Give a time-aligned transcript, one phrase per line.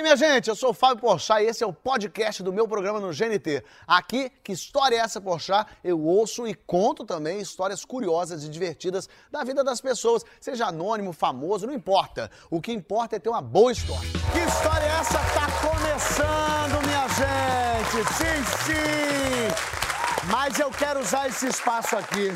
[0.00, 2.66] E minha gente, eu sou o Fábio Porchat e esse é o podcast do meu
[2.66, 3.62] programa no GNT.
[3.86, 5.70] Aqui, que história é essa, Porchat?
[5.84, 11.12] Eu ouço e conto também histórias curiosas e divertidas da vida das pessoas, seja anônimo,
[11.12, 12.30] famoso, não importa.
[12.50, 14.08] O que importa é ter uma boa história.
[14.32, 15.18] Que história é essa?
[15.18, 18.08] Tá começando, minha gente!
[18.14, 20.30] Sim, sim!
[20.30, 22.32] Mas eu quero usar esse espaço aqui.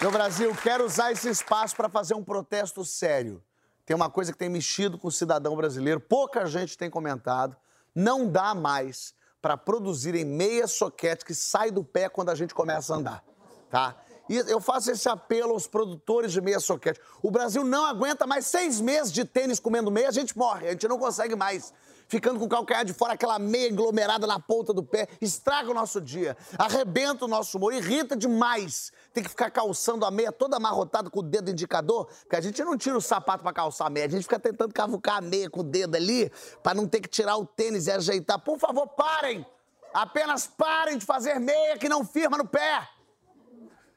[0.00, 3.42] Meu Brasil, quero usar esse espaço para fazer um protesto sério.
[3.90, 7.56] Tem uma coisa que tem mexido com o cidadão brasileiro, pouca gente tem comentado.
[7.92, 9.12] Não dá mais
[9.42, 13.24] para produzirem meia soquete que sai do pé quando a gente começa a andar,
[13.68, 13.96] tá?
[14.28, 17.00] E eu faço esse apelo aos produtores de meia soquete.
[17.20, 20.70] O Brasil não aguenta mais seis meses de tênis comendo meia, a gente morre, a
[20.70, 21.74] gente não consegue mais
[22.10, 25.74] ficando com o calcanhar de fora, aquela meia aglomerada na ponta do pé, estraga o
[25.74, 28.92] nosso dia, arrebenta o nosso humor, irrita demais.
[29.14, 32.62] Tem que ficar calçando a meia toda amarrotada com o dedo indicador, porque a gente
[32.64, 35.48] não tira o sapato para calçar a meia, a gente fica tentando cavucar a meia
[35.48, 36.30] com o dedo ali,
[36.64, 38.40] para não ter que tirar o tênis e ajeitar.
[38.40, 39.46] Por favor, parem!
[39.94, 42.88] Apenas parem de fazer meia que não firma no pé!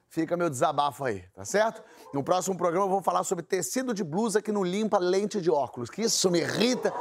[0.07, 1.81] Fica meu desabafo aí, tá certo?
[2.13, 5.49] No próximo programa eu vou falar sobre tecido de blusa que não limpa lente de
[5.49, 6.93] óculos, que isso me irrita.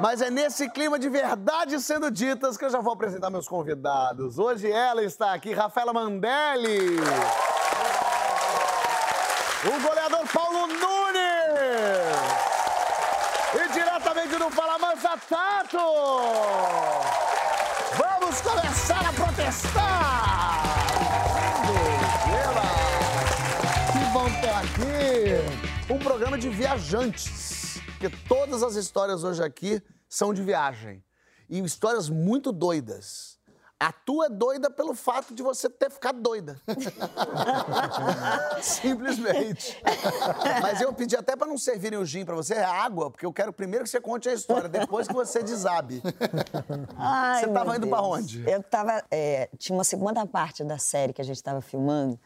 [0.00, 4.38] Mas é nesse clima de verdade sendo ditas que eu já vou apresentar meus convidados.
[4.38, 6.96] Hoje ela está aqui, Rafaela Mandelli.
[9.62, 10.80] O goleador Paulo Nunes.
[13.52, 15.78] E diretamente do Fala Mansa Tato.
[17.98, 20.62] Vamos começar a protestar.
[23.92, 25.92] Que bom ter aqui.
[25.92, 27.39] Um programa de viajantes.
[28.00, 31.04] Porque todas as histórias hoje aqui são de viagem.
[31.50, 33.38] E histórias muito doidas.
[33.78, 36.58] A tua é doida pelo fato de você ter ficado doida.
[38.62, 39.78] Simplesmente.
[40.62, 43.32] Mas eu pedi até para não servirem o gin para você, é água, porque eu
[43.34, 46.02] quero primeiro que você conte a história, depois que você desabe.
[46.96, 48.48] Ai, você tava indo para onde?
[48.48, 49.04] Eu tava.
[49.10, 52.18] é, tinha uma segunda parte da série que a gente tava filmando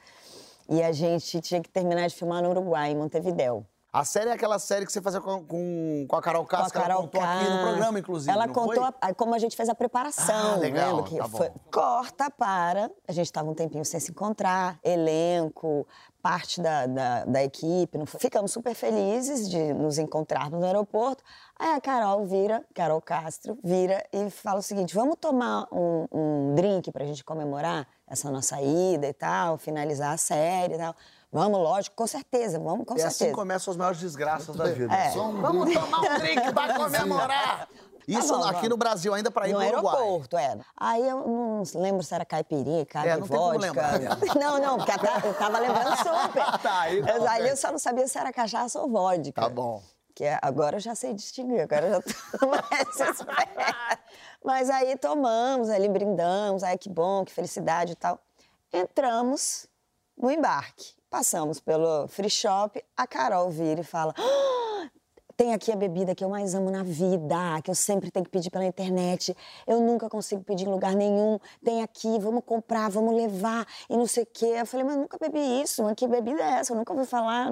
[0.69, 3.67] e a gente tinha que terminar de filmar no Uruguai, em Montevidéu.
[3.95, 6.59] A série é aquela série que você fazia com, com, com a Carol Com a
[6.59, 8.33] Castro, que ela Carol contou aqui no programa, inclusive.
[8.33, 10.55] Ela contou a- a- como a gente fez a preparação.
[10.55, 12.91] Ah, legal, lembra que tá foi- corta para.
[13.07, 15.87] A gente estava um tempinho sem se encontrar, elenco,
[16.21, 17.97] parte da, da, da equipe.
[17.97, 21.23] não foi- Ficamos super felizes de nos encontrarmos no aeroporto.
[21.57, 26.55] Aí a Carol vira, Carol Castro, vira e fala o seguinte: vamos tomar um, um
[26.57, 30.97] drink pra gente comemorar essa nossa ida e tal, finalizar a série e tal.
[31.35, 33.31] Vamos, lógico, com certeza, vamos com É assim certeza.
[33.31, 34.95] que começam as maiores desgraças da vida.
[34.95, 35.11] É.
[35.19, 35.81] Um Vamos drink.
[35.81, 37.69] tomar um drink pra comemorar.
[38.07, 38.69] Isso Tá bom, aqui vamos.
[38.69, 39.97] no Brasil, ainda pra ir no pro Uruguai.
[39.97, 40.59] aeroporto, é.
[40.77, 43.67] Aí eu não lembro se era caipirinha, cara, É, não tem como vodka.
[43.67, 43.99] lembrar.
[44.39, 46.59] Não, não, porque eu ta- eu tava lembrando super.
[46.61, 47.29] Tá, aí tá Eu-.
[47.29, 49.41] Ali eu só não sabia se era cachaça ou vodka.
[49.41, 49.83] Tá bom.
[50.15, 52.01] Que é- agora eu já sei distinguir, agora eu já
[52.39, 53.99] tô mais esperta.
[54.45, 58.21] Mas aí tomamos, ali brindamos, ai que bom, que felicidade e tal.
[58.73, 59.67] Entramos
[60.17, 60.95] no embarque.
[61.15, 64.91] Passamos pelo free shop, a Carol vira e fala: "Ah,
[65.37, 68.33] tem aqui a bebida que eu mais amo na vida, que eu sempre tenho que
[68.33, 69.33] pedir pela internet.
[69.65, 71.39] Eu nunca consigo pedir em lugar nenhum.
[71.65, 74.57] Tem aqui, vamos comprar, vamos levar e não sei o quê.
[74.59, 75.85] Eu falei, mas eu nunca bebi isso.
[75.85, 76.73] Mas que bebida é essa?
[76.73, 77.49] Eu nunca ouvi falar.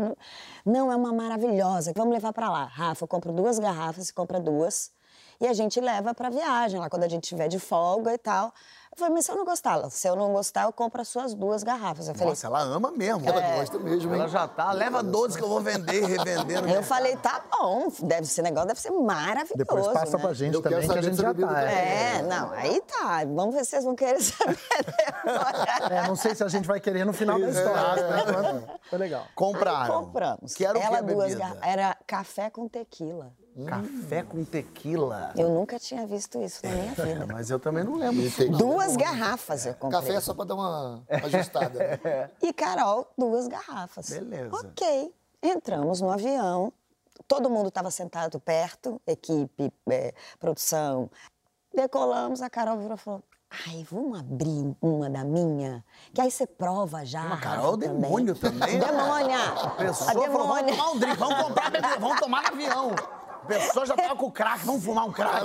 [0.67, 1.93] Não- é uma maravilhosa.
[1.95, 2.65] Vamos levar pra lá.
[2.65, 4.91] Rafa, eu compro duas garrafas, você compra duas.
[5.41, 8.53] E a gente leva pra viagem, lá quando a gente tiver de folga e tal.
[8.95, 11.33] Eu falei, mas se eu não gostar, se eu não gostar, eu compro as suas
[11.33, 12.09] duas garrafas.
[12.09, 13.27] Eu falei, Nossa, ela ama mesmo.
[13.27, 14.21] Ela gosta mesmo, hein?
[14.21, 16.61] Ela já tá, leva 12 que eu vou vender e revender.
[16.61, 19.57] no eu falei, tá bom, deve ser negócio, deve ser maravilhoso.
[19.57, 20.23] Depois passa né?
[20.23, 21.73] pra gente Eu quero também, que a saber gente já bebida tá.
[21.73, 22.17] É.
[22.19, 23.25] É, não, aí tá.
[23.25, 24.59] Vamos ver se vocês vão querer saber.
[25.91, 28.05] É, não sei se a gente vai querer no final da história.
[28.05, 29.25] Por enquanto, Foi legal.
[29.35, 29.81] Compraram.
[29.81, 30.53] Aí compramos.
[30.53, 31.63] Que era o que duas garrafas.
[31.63, 33.33] Era café com tequila.
[33.67, 35.33] Café com tequila.
[35.37, 37.27] Eu nunca tinha visto isso na minha vida.
[37.31, 38.23] Mas eu também não lembro.
[38.57, 40.01] Duas garrafas eu comprei.
[40.01, 41.79] Café é só pra dar uma ajustada.
[41.79, 42.31] né?
[42.41, 44.09] E Carol, duas garrafas.
[44.09, 44.51] Beleza.
[44.57, 45.15] Ok.
[45.43, 46.73] Entramos no avião.
[47.29, 51.11] Todo mundo estava sentado perto, equipe, é, produção.
[51.75, 53.23] Decolamos, a Carol virou e falou:
[53.69, 55.85] Ai, vamos abrir uma da minha?
[56.15, 57.23] Que aí você prova já.
[57.27, 58.85] Uma Carol Rafa, demônio também, né?
[58.87, 59.39] Demônia!
[59.53, 60.75] A pessoa A falou, vamos demônia.
[60.77, 62.91] tomar um drink, vamos comprar bebida, vamos tomar no avião.
[63.43, 65.45] A pessoa já tava com crack, vamos fumar um crack.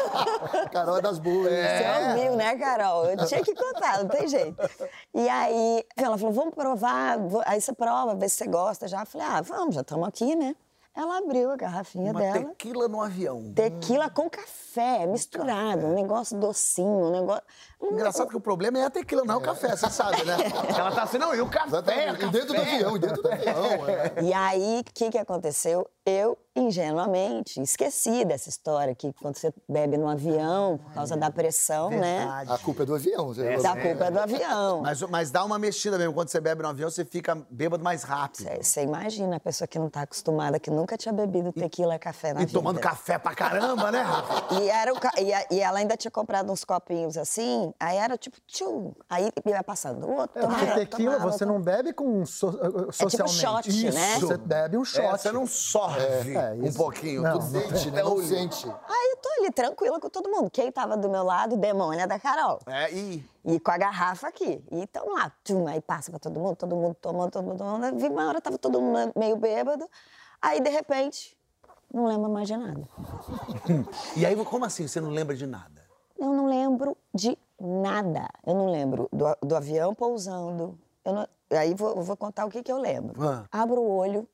[0.72, 1.52] Carol é das boas.
[1.52, 1.78] É.
[1.78, 3.04] Você ouviu, né, Carol?
[3.04, 4.56] Eu tinha que contar, não tem jeito.
[5.14, 7.18] E aí, ela falou, vamos provar.
[7.44, 9.00] Aí você prova, vê se você gosta já.
[9.00, 10.56] Eu falei, ah, vamos, já estamos aqui, né?
[10.96, 12.44] Ela abriu a garrafinha Uma dela.
[12.46, 13.52] tequila no avião.
[13.54, 15.86] Tequila com café, misturado.
[15.86, 17.44] Um negócio docinho, um negócio...
[17.80, 20.36] Engraçado que o problema é a tequila, não é o café, você sabe, né?
[20.76, 21.68] Ela tá assim, não, e o café?
[21.68, 22.24] Exatamente.
[22.24, 23.88] E dentro do avião, e dentro do avião.
[23.88, 24.22] é.
[24.22, 25.88] E aí, o que, que aconteceu?
[26.04, 31.90] Eu, ingenuamente, esqueci dessa história que quando você bebe no avião, por causa da pressão,
[31.90, 32.18] né?
[32.20, 32.52] Verdade.
[32.52, 33.26] A culpa é do avião.
[33.28, 34.80] Você Da culpa é do avião.
[34.82, 36.14] Mas, mas dá uma mexida mesmo.
[36.14, 38.42] Quando você bebe no avião, você fica bêbado mais rápido.
[38.44, 41.98] Você- Você imagina a pessoa que não tá acostumada, que nunca tinha bebido tequila e
[41.98, 42.58] café na E vida.
[42.58, 44.38] tomando café pra caramba, né, Rafa?
[44.62, 47.96] E, era o ca- e, a- e ela ainda tinha comprado uns copinhos assim, aí
[47.96, 50.06] era tipo, tchum, aí ia passando.
[50.06, 52.52] O outro É, porque tomava, tequila tomava, você não bebe com so,
[52.92, 53.72] socialmente.
[53.72, 54.18] shot, né?
[54.20, 55.04] Você bebe um shot.
[55.04, 57.22] É, você não sorve É, um isso- pouquinho.
[57.22, 58.02] não, tu não sente, né?
[58.02, 58.66] Não sente.
[58.66, 60.50] Aí eu tô ali, tranquila com todo mundo.
[60.50, 62.60] Quem tava do meu lado, demônia da Carol.
[62.66, 63.24] É, e...
[63.44, 64.62] E com a garrafa aqui.
[64.70, 67.96] E então lá, tchum, aí passa pra todo mundo, todo mundo tomando, todo mundo tomando.
[67.98, 69.88] Vi uma hora, tava todo mundo meio bêbado.
[70.42, 71.34] Aí, de repente,
[71.92, 72.82] não lembro mais de nada.
[74.16, 74.86] E aí, como assim?
[74.86, 75.82] Você não lembra de nada?
[76.18, 78.28] Eu não lembro de nada.
[78.46, 80.78] Eu não lembro do, do avião pousando.
[81.04, 83.20] Eu não- aí vou, eu vou contar o que, que eu lembro.
[83.22, 83.44] Ah.
[83.50, 84.28] Abro o olho,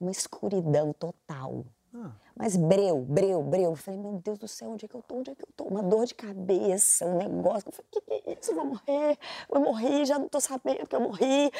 [0.00, 1.64] uma escuridão total.
[1.94, 2.12] Ah.
[2.36, 3.70] Mas breu, breu, breu.
[3.70, 5.16] Eu falei, meu Deus do céu, onde é que eu tô?
[5.16, 5.64] Onde é que eu tô?
[5.64, 7.68] Uma dor de cabeça, um negócio.
[7.68, 8.52] Eu falei, o que, que é isso?
[8.52, 9.18] Eu vou morrer,
[9.48, 11.50] vou morrer, já não tô sabendo que eu morri.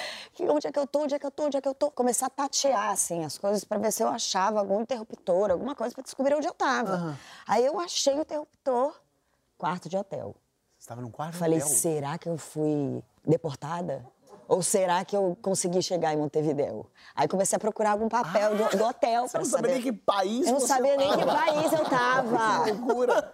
[0.40, 1.00] Onde é que eu tô?
[1.00, 1.44] Onde é que eu tô?
[1.46, 1.90] Onde é que eu tô?
[1.90, 5.94] Começar a tatear, assim, as coisas pra ver se eu achava algum interruptor, alguma coisa
[5.94, 7.18] pra descobrir onde eu tava.
[7.46, 8.94] Aí eu achei o interruptor,
[9.58, 10.34] quarto de hotel.
[10.90, 14.04] Você estava num quarto Falei, será que eu fui deportada?
[14.48, 16.84] Ou será que eu consegui chegar em Montevidéu?
[17.14, 19.68] Aí comecei a procurar algum papel do, do hotel Ah, Você para não saber.
[19.68, 21.32] sabia nem que país Eu não você sabia nem que tava.
[21.32, 22.64] país eu tava.
[22.64, 23.32] Que loucura.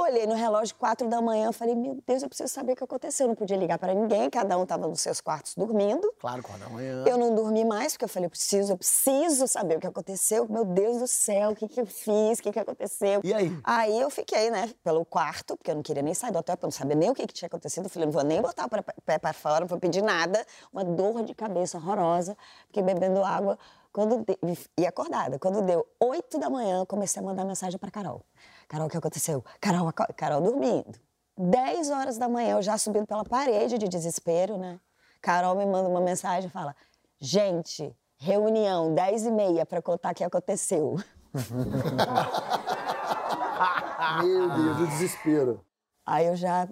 [0.00, 3.24] Olhei no relógio, quatro da manhã, falei, meu Deus, eu preciso saber o que aconteceu.
[3.24, 6.10] Eu não podia ligar para ninguém, cada um estava nos seus quartos dormindo.
[6.20, 7.04] Claro, quatro da manhã.
[7.06, 10.46] Eu não dormi mais, porque eu falei, eu preciso, eu preciso saber o que aconteceu.
[10.48, 13.20] Meu Deus do céu, o que, que eu fiz, o que, que aconteceu.
[13.24, 13.58] E aí?
[13.64, 16.66] Aí eu fiquei, né, pelo quarto, porque eu não queria nem sair do hotel, porque
[16.66, 17.86] eu não sabia nem o que, que tinha acontecido.
[17.86, 18.68] Eu falei, não vou nem botar o
[19.04, 20.46] pé- para fora, não vou pedir nada.
[20.72, 22.36] Uma dor de cabeça horrorosa.
[22.68, 23.58] Fiquei bebendo água
[23.92, 24.38] quando de-
[24.78, 25.38] e acordada.
[25.38, 28.22] Quando deu oito da manhã, eu comecei a mandar mensagem para Carol.
[28.68, 29.44] Carol, o que aconteceu?
[29.60, 30.98] Carol, Carol dormindo.
[31.36, 34.78] Dez horas da manhã, eu já subindo pela parede de desespero, né?
[35.22, 36.74] Carol me manda uma mensagem e fala:
[37.18, 40.96] Gente, reunião, dez e meia, para contar o que aconteceu.
[44.22, 45.60] Meu Deus, o desespero.
[46.04, 46.68] Aí eu já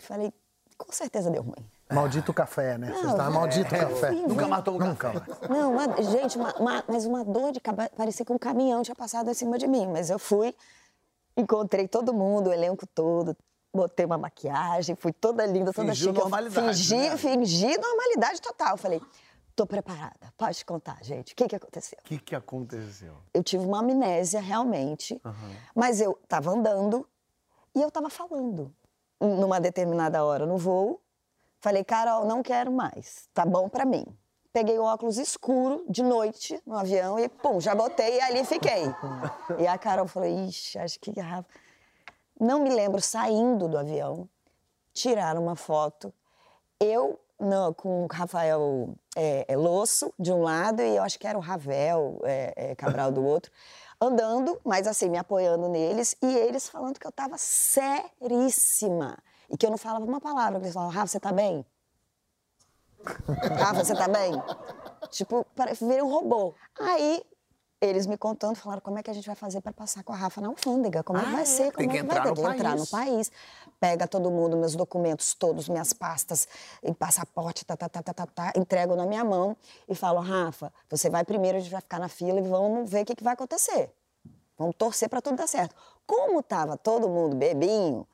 [0.00, 0.32] falei:
[0.76, 1.70] Com certeza deu ruim.
[1.90, 2.92] Maldito café, né?
[2.92, 4.10] Você Não, tá maldito é, café.
[4.10, 5.10] Nunca matou um Nunca.
[5.12, 5.48] café.
[5.48, 7.90] Não, uma- gente, uma- uma- mas uma dor de cabeça.
[7.96, 9.86] Parecia que um caminhão tinha passado em cima de mim.
[9.86, 10.54] Mas eu fui,
[11.38, 13.36] encontrei todo mundo, o elenco todo,
[13.72, 16.18] botei uma maquiagem, fui toda linda, toda Fingiu chique.
[16.20, 17.16] Normalidade, Fingi, né?
[17.16, 18.76] fingi normalidade total.
[18.76, 19.00] Falei,
[19.54, 21.32] tô preparada, pode contar, gente.
[21.32, 21.98] O que, que aconteceu?
[22.00, 23.14] O que, que aconteceu?
[23.32, 25.20] Eu tive uma amnésia, realmente,
[25.74, 27.06] mas eu estava andando
[27.74, 28.74] e eu estava falando.
[29.20, 31.00] Numa determinada hora no voo,
[31.60, 34.06] falei, Carol, não quero mais, tá bom pra mim.
[34.58, 38.92] Peguei o óculos escuro de noite no avião e, pum, já botei e ali fiquei.
[39.56, 41.12] E a Carol falou, ixi, acho que...
[41.20, 41.48] a Rafa-"
[42.40, 44.28] Não me lembro saindo do avião,
[44.92, 46.12] tiraram uma foto,
[46.80, 51.28] eu não, com o Rafael é, é, Losso de um lado e eu acho que
[51.28, 53.52] era o Ravel é, é, Cabral do outro,
[54.00, 59.16] andando, mas assim, me apoiando neles e eles falando que eu tava seríssima
[59.48, 60.58] e que eu não falava uma palavra.
[60.58, 61.64] Eles falavam, Rafa, você tá bem?
[63.58, 64.32] Rafa, você tá bem?
[65.10, 65.46] Tipo,
[65.80, 66.54] virei um robô.
[66.78, 67.22] Aí,
[67.80, 70.16] eles me contando, falaram como é que a gente vai fazer para passar com a
[70.16, 72.34] Rafa na alfândega, como é que vai ser, como Tem que é que vai ter
[72.34, 72.90] que entrar no país.
[72.90, 73.32] país.
[73.78, 76.48] Pega todo mundo, meus documentos todos, minhas pastas,
[76.82, 79.56] e passaporte, tá, tá, tá, tá, tá, tá, entrego na minha mão
[79.88, 83.02] e falo, Rafa, você vai primeiro, a gente vai ficar na fila e vamos ver
[83.02, 83.92] o que, que vai acontecer.
[84.58, 85.76] Vamos torcer para tudo dar certo.
[86.04, 88.04] Como tava todo mundo bebinho,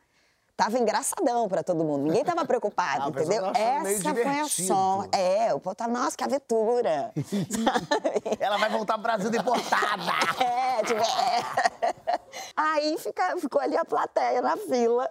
[0.56, 2.02] tava engraçadão para todo mundo.
[2.04, 3.46] Ninguém tava preocupado, Ah, entendeu?
[3.54, 5.04] Essa foi a só.
[5.12, 7.12] É, o povo tava, nossa, que aventura.
[8.38, 10.02] Ela vai voltar pro Brasil deportada.
[10.76, 12.20] É, tipo, é.
[12.56, 15.08] Aí fica, ficou ali a plateia na fila.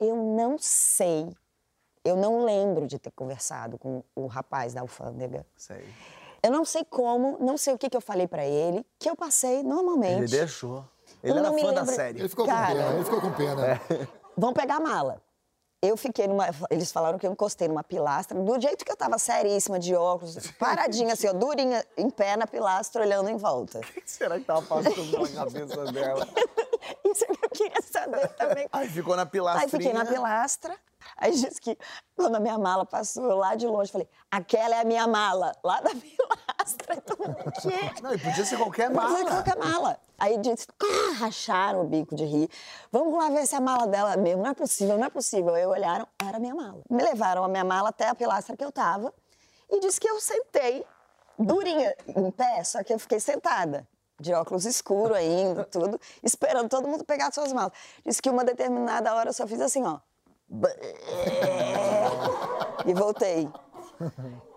[0.00, 1.28] Eu não sei,
[2.04, 5.46] eu não lembro de ter conversado com o rapaz da alfândega.
[5.56, 5.84] Sei.
[6.42, 9.14] Eu não sei como, não sei o que, que eu falei pra ele, que eu
[9.16, 10.18] passei normalmente.
[10.24, 10.84] Ele deixou.
[11.22, 12.18] Ele Eu era não me fã da lembro- série.
[12.18, 12.66] Ele ficou Cara.
[12.66, 13.80] com pena, ele ficou com pena.
[14.36, 15.22] Vão pegar a mala.
[15.82, 16.48] Eu fiquei numa.
[16.70, 20.50] Eles falaram que eu encostei numa pilastra, do jeito que eu tava seríssima, de óculos,
[20.58, 23.80] paradinha assim, ó, durinha, em pé na pilastra, olhando em volta.
[23.80, 26.26] O que será que tava passando pela cabeça dela?
[27.04, 28.68] Isso que eu queria saber também.
[28.72, 29.64] Aí ficou na pilastrinha.
[29.64, 30.76] Aí fiquei na pilastra.
[31.16, 31.76] Aí disse que
[32.16, 35.80] quando a minha mala passou lá de longe, falei, aquela é a minha mala, lá
[35.80, 36.94] da pilastra.
[36.96, 38.02] Então, o quê?
[38.02, 39.30] Não, e podia ser qualquer Pode ser mala.
[39.30, 40.00] qualquer mala.
[40.18, 42.48] Aí disse, ah, racharam o bico de rir.
[42.90, 44.42] Vamos lá ver se é a mala dela mesmo.
[44.42, 45.54] Não é possível, não é possível.
[45.54, 46.80] Aí olharam, era a minha mala.
[46.88, 49.12] Me levaram a minha mala até a pilastra que eu tava
[49.70, 50.86] e disse que eu sentei,
[51.38, 53.86] durinha, em pé, só que eu fiquei sentada.
[54.20, 57.72] De óculos escuro ainda, tudo, esperando todo mundo pegar suas malas.
[58.04, 59.98] Disse que uma determinada hora eu só fiz assim, ó.
[62.86, 63.48] E voltei.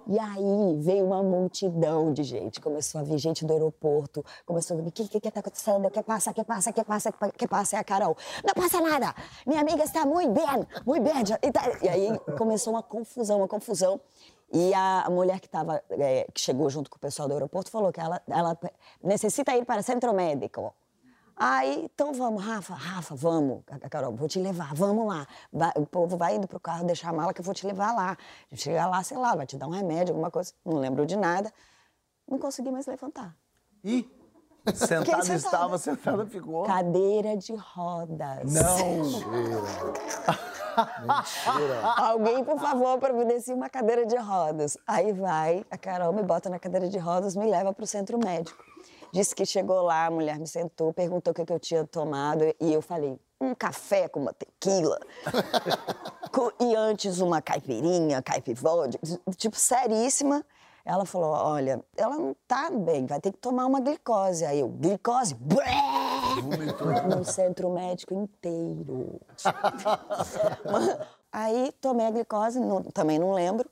[0.09, 2.61] E aí veio uma multidão de gente.
[2.61, 5.89] Começou a vir gente do aeroporto, começou a vir, o que, que, que tá acontecendo?
[5.89, 7.75] Que passa, que passa, que passa, que passa?
[7.75, 8.15] É a Carol.
[8.43, 9.13] Não passa nada!
[9.45, 11.23] Minha amiga está muito bem, muito bem.
[11.43, 13.99] E, tá- e aí começou uma confusão, uma confusão.
[14.51, 17.91] E a mulher que, tava, é, que chegou junto com o pessoal do aeroporto falou
[17.91, 18.57] que ela, ela
[19.03, 20.73] necessita ir para o centro médico.
[21.39, 23.61] Aí, então vamos, Rafa, Rafa, vamos,
[23.91, 25.27] Carol, vou te levar, vamos lá.
[25.53, 27.91] Vai- o povo vai indo pro carro deixar a mala que eu vou te levar
[27.93, 28.11] lá.
[28.11, 30.51] A gente chega lá, sei lá, vai te dar um remédio, alguma coisa.
[30.65, 31.53] Não lembro de nada.
[32.27, 33.35] Não consegui mais levantar.
[33.83, 34.09] Ih,
[34.73, 35.35] sentada sentada.
[35.35, 36.63] estava, sentada ficou.
[36.63, 38.53] Cadeira de rodas.
[40.77, 41.81] Mentira.
[41.97, 44.77] Alguém, por favor, providencie uma cadeira de rodas.
[44.85, 48.17] Aí vai, a Carol me bota na cadeira de rodas, me leva para o centro
[48.17, 48.63] médico.
[49.11, 52.43] Disse que chegou lá, a mulher me sentou, perguntou o que, que eu tinha tomado
[52.59, 54.99] e eu falei, um café com uma tequila.
[56.59, 58.99] E antes uma caipirinha, caipivode,
[59.37, 60.45] tipo, seríssima.
[60.85, 64.45] Ela falou, olha, ela não tá bem, vai ter que tomar uma glicose.
[64.45, 65.35] Aí eu, glicose?
[66.41, 67.01] Bré!
[67.07, 69.19] No centro médico inteiro.
[71.31, 73.69] Aí tomei a glicose, não- também não lembro.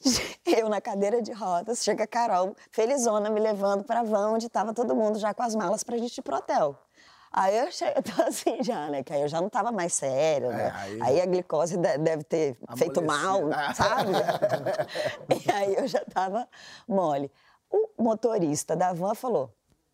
[0.44, 4.74] Eu na cadeira de rodas, chega a Carol, felizona, me levando pra van, onde tava
[4.74, 6.76] todo mundo já com as malas pra gente ir pro hotel.
[7.34, 9.02] Aí eu chego, eu tô assim já, né?
[9.02, 10.64] Que aí eu já não tava mais séria, né?
[10.66, 11.20] É, aí- aí...
[11.22, 13.40] a glicose de- deve ter feito mal,
[13.74, 14.12] sabe?
[15.46, 16.46] e aí eu já tava
[16.86, 17.30] mole.
[17.70, 19.50] O motorista da van falou: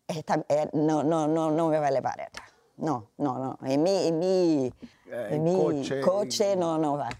[0.09, 2.41] "É, tá- é, não, não, não, não me vai levar essa.
[2.77, 3.57] Não, não, não.
[3.63, 4.73] É mi, é mi,
[5.07, 6.01] É, mi coche.
[6.01, 7.11] coche, não, não vai.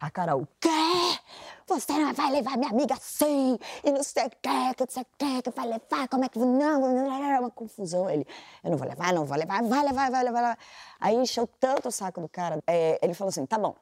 [0.00, 0.68] A Carol, quê?
[1.66, 3.58] Você não vai levar minha amiga assim?
[3.84, 6.28] E não sei o quê, que não sei o quê, que vai levar, como é
[6.28, 6.38] que...
[6.38, 8.08] Não, não, uma confusão.
[8.08, 8.26] Ele,
[8.64, 10.58] eu não vou levar, não vou levar, vai levar, vai levar, vai levar.
[11.00, 13.74] Aí encheu tanto o saco do cara, é, ele falou assim, tá bom,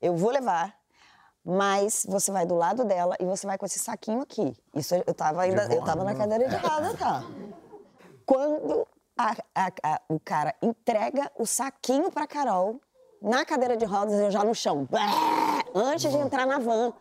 [0.00, 0.76] eu vou levar,
[1.44, 4.56] mas você vai do lado dela e você vai com esse saquinho aqui.
[4.74, 7.22] Isso eu tava ainda, eu tava na cadeira de roda, tá?
[8.24, 8.86] Quando
[9.18, 12.80] a- a- a- o cara entrega o saquinho pra Carol,
[13.20, 14.88] na cadeira de rodas, eu já no chão,
[15.74, 16.92] antes de entrar na van.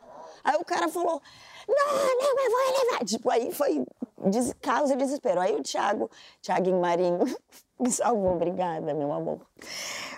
[0.43, 1.21] Aí o cara falou,
[1.67, 3.05] não, não, eu vou levar.
[3.05, 3.85] Tipo, aí foi
[4.25, 5.39] des caos e desespero.
[5.39, 6.09] Aí o Thiago,
[6.41, 7.19] Thiaguinho Marinho,
[7.79, 9.41] me salvou, obrigada, meu amor.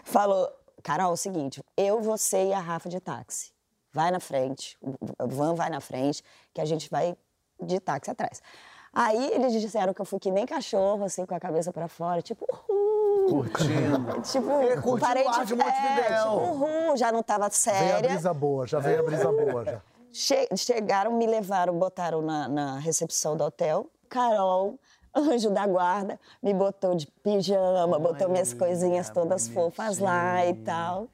[0.03, 0.49] Falou,
[0.81, 3.51] Carol, é o seguinte, eu, você e a Rafa de táxi.
[3.93, 4.77] Vai na frente,
[5.19, 7.15] o van vai na frente, que a gente vai
[7.61, 8.41] de táxi atrás.
[8.91, 12.21] Aí eles disseram que eu fui que nem cachorro, assim, com a cabeça pra fora,
[12.21, 13.27] tipo, uhul.
[13.29, 14.21] Curtindo.
[14.29, 16.23] Tipo, É, curtindo parei de é, Montevidéu.
[16.23, 18.09] tipo, uhul, já não tava Veio a séria.
[18.09, 19.65] brisa boa, já veio a brisa boa.
[19.65, 19.81] Já.
[20.11, 23.87] Che- chegaram, me levaram, botaram na, na recepção do hotel.
[24.09, 24.77] Carol,
[25.15, 31.07] anjo da guarda, me botou de pijama, botou minhas coisinhas todas fofas lá e tal.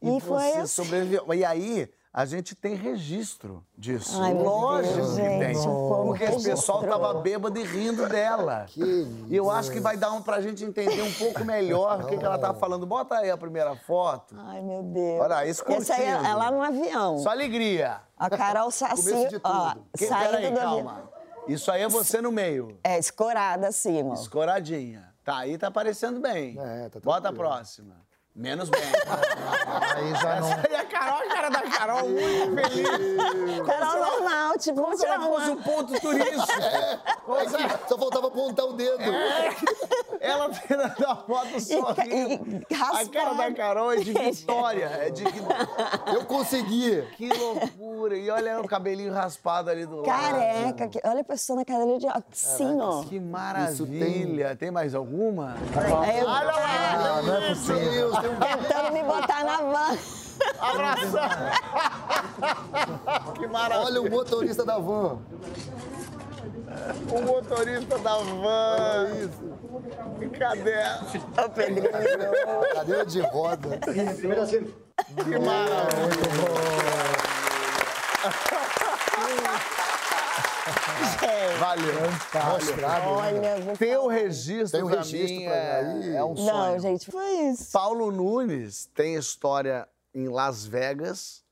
[0.00, 0.66] E, E, foi você assim.
[0.84, 1.34] sobreviveu.
[1.34, 4.20] E aí, a gente tem registro disso.
[4.20, 5.62] Ai, Lógico Deus, que gente, tem.
[5.62, 8.66] Porque esse pessoal tava bêbado e rindo dela.
[8.70, 8.82] Que
[9.28, 12.18] E eu acho que vai dar um pra gente entender um pouco melhor o que,
[12.18, 12.84] que ela tá falando.
[12.84, 14.34] Bota aí a primeira foto.
[14.38, 15.20] Ai, meu Deus.
[15.20, 16.28] Olha isso Essa aí é, curtindo.
[16.28, 17.18] é lá no avião.
[17.18, 18.00] Só alegria.
[18.18, 19.86] A Carol Saci, Começo de ó, tudo.
[19.96, 20.84] Que, saindo peraí, do avião.
[20.84, 21.10] calma.
[21.46, 22.78] Isso aí é você no meio.
[22.82, 24.14] É, escorada assim, ó.
[24.14, 25.08] Escoradinha.
[25.24, 26.56] Tá, aí tá aparecendo bem.
[26.60, 27.94] É, tá Bota a próxima.
[28.34, 28.80] Menos bem.
[29.96, 30.48] Aí já não.
[30.80, 33.66] E a Carol, a cara da Carol, muito feliz.
[33.66, 36.40] Carol normal, tipo, vamos Se ela fosse um ponto turístico.
[37.30, 38.98] É que só faltava apontar o dedo.
[40.20, 42.66] Ela tirando a foto sorrindo.
[42.68, 44.86] e A cara da Carol é de vitória.
[44.86, 45.24] É de
[46.12, 47.02] Eu consegui.
[47.16, 48.16] que loucura.
[48.16, 50.06] E olha o cabelinho raspado ali do lado.
[50.06, 52.06] Careca, que- olha a pessoa na cadeira de.
[52.32, 53.02] Sim, ó.
[53.04, 54.56] Que maravilha.
[54.56, 54.70] tem...
[54.70, 55.54] mais alguma?
[56.02, 57.16] Aí eu Olha lá.
[57.18, 58.10] Ah, não é possível.
[58.20, 59.98] Tem tentando me botar na van.
[60.58, 61.28] Abração.
[63.38, 63.86] que maravilha.
[63.86, 65.18] Olha o motorista da van.
[67.12, 69.08] O motorista da van.
[69.20, 69.50] Isso.
[70.38, 70.74] Cadê?
[71.44, 71.90] Ô, Pedrinho.
[72.74, 73.78] Cadeira de roda.
[73.78, 76.10] Que maravilha.
[81.20, 81.94] Gente, Valeu.
[82.52, 83.08] Mostrado.
[83.10, 84.14] olha, vou Ter o falar.
[84.14, 86.16] registro, Tem o pra registro mim pra- é, aí.
[86.16, 86.46] é um sonho.
[86.52, 87.70] Não, gente, foi isso.
[87.72, 91.44] Paulo Nunes tem história em Las Vegas.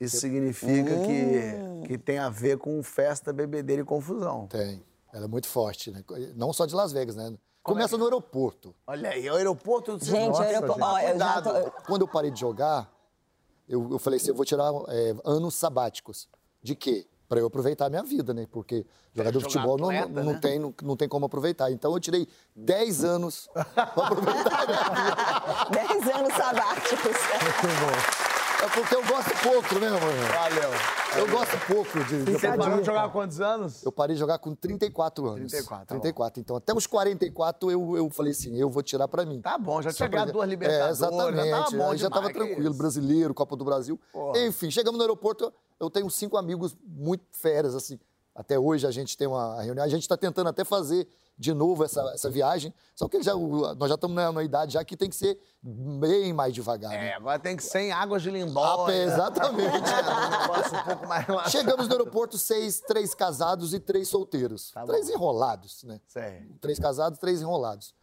[0.00, 4.46] Isso significa que, que tem a ver com festa, bebedeira e confusão.
[4.46, 4.82] Tem.
[5.12, 6.02] Ela é muito forte, né?
[6.34, 7.36] Não só de Las Vegas, né?
[7.62, 8.74] Começa no aeroporto.
[8.86, 9.98] Olha aí, o aeroporto...
[10.02, 10.82] Gente, Nossa, aeroporto.
[10.82, 11.70] Ó, eu já tô.
[11.82, 12.90] Quando eu parei de jogar,
[13.68, 16.28] eu, eu falei assim, eu vou tirar é, anos sabáticos.
[16.62, 17.06] De quê?
[17.30, 18.44] Para eu aproveitar a minha vida, né?
[18.50, 18.84] Porque
[19.14, 20.38] jogador de futebol não, atleta, não, né?
[20.42, 21.70] tem, não, não tem como aproveitar.
[21.70, 25.86] Então eu tirei 10 anos para aproveitar a minha vida.
[26.10, 28.29] 10 anos sabáticos.
[28.62, 30.00] É porque eu gosto pouco, né, mano?
[30.34, 30.70] Valeu.
[31.16, 32.24] Eu gosto pouco de.
[32.24, 33.82] de Você parou de jogar há quantos anos?
[33.82, 35.50] Eu parei de jogar com 34 anos.
[35.50, 36.00] 34, tá bom.
[36.00, 36.40] 34.
[36.40, 39.40] Então, até os 44, eu, eu falei assim, eu vou tirar pra mim.
[39.40, 41.48] Tá bom, já tinha ganhado duas É, Libertadores, exatamente.
[41.48, 42.74] já tava bom Aí já tava tranquilo.
[42.74, 43.98] Brasileiro, Copa do Brasil.
[44.12, 44.38] Porra.
[44.40, 47.98] Enfim, chegamos no aeroporto, eu tenho cinco amigos muito férias, assim.
[48.34, 49.84] Até hoje a gente tem uma reunião.
[49.84, 51.06] A gente está tentando até fazer
[51.36, 52.72] de novo essa, essa viagem.
[52.94, 56.32] Só que já, nós já estamos na, na idade já que tem que ser bem
[56.32, 56.92] mais devagar.
[56.92, 57.14] É, né?
[57.14, 58.86] agora tem que ser em águas de Ah, lindóia.
[58.86, 59.70] pé, exatamente.
[59.90, 61.50] É, um um pouco mais relaxado.
[61.52, 64.70] Chegamos no aeroporto, seis, três casados e três solteiros.
[64.70, 66.00] Tá três enrolados, né?
[66.06, 66.46] Sei.
[66.60, 67.94] Três casados, três enrolados.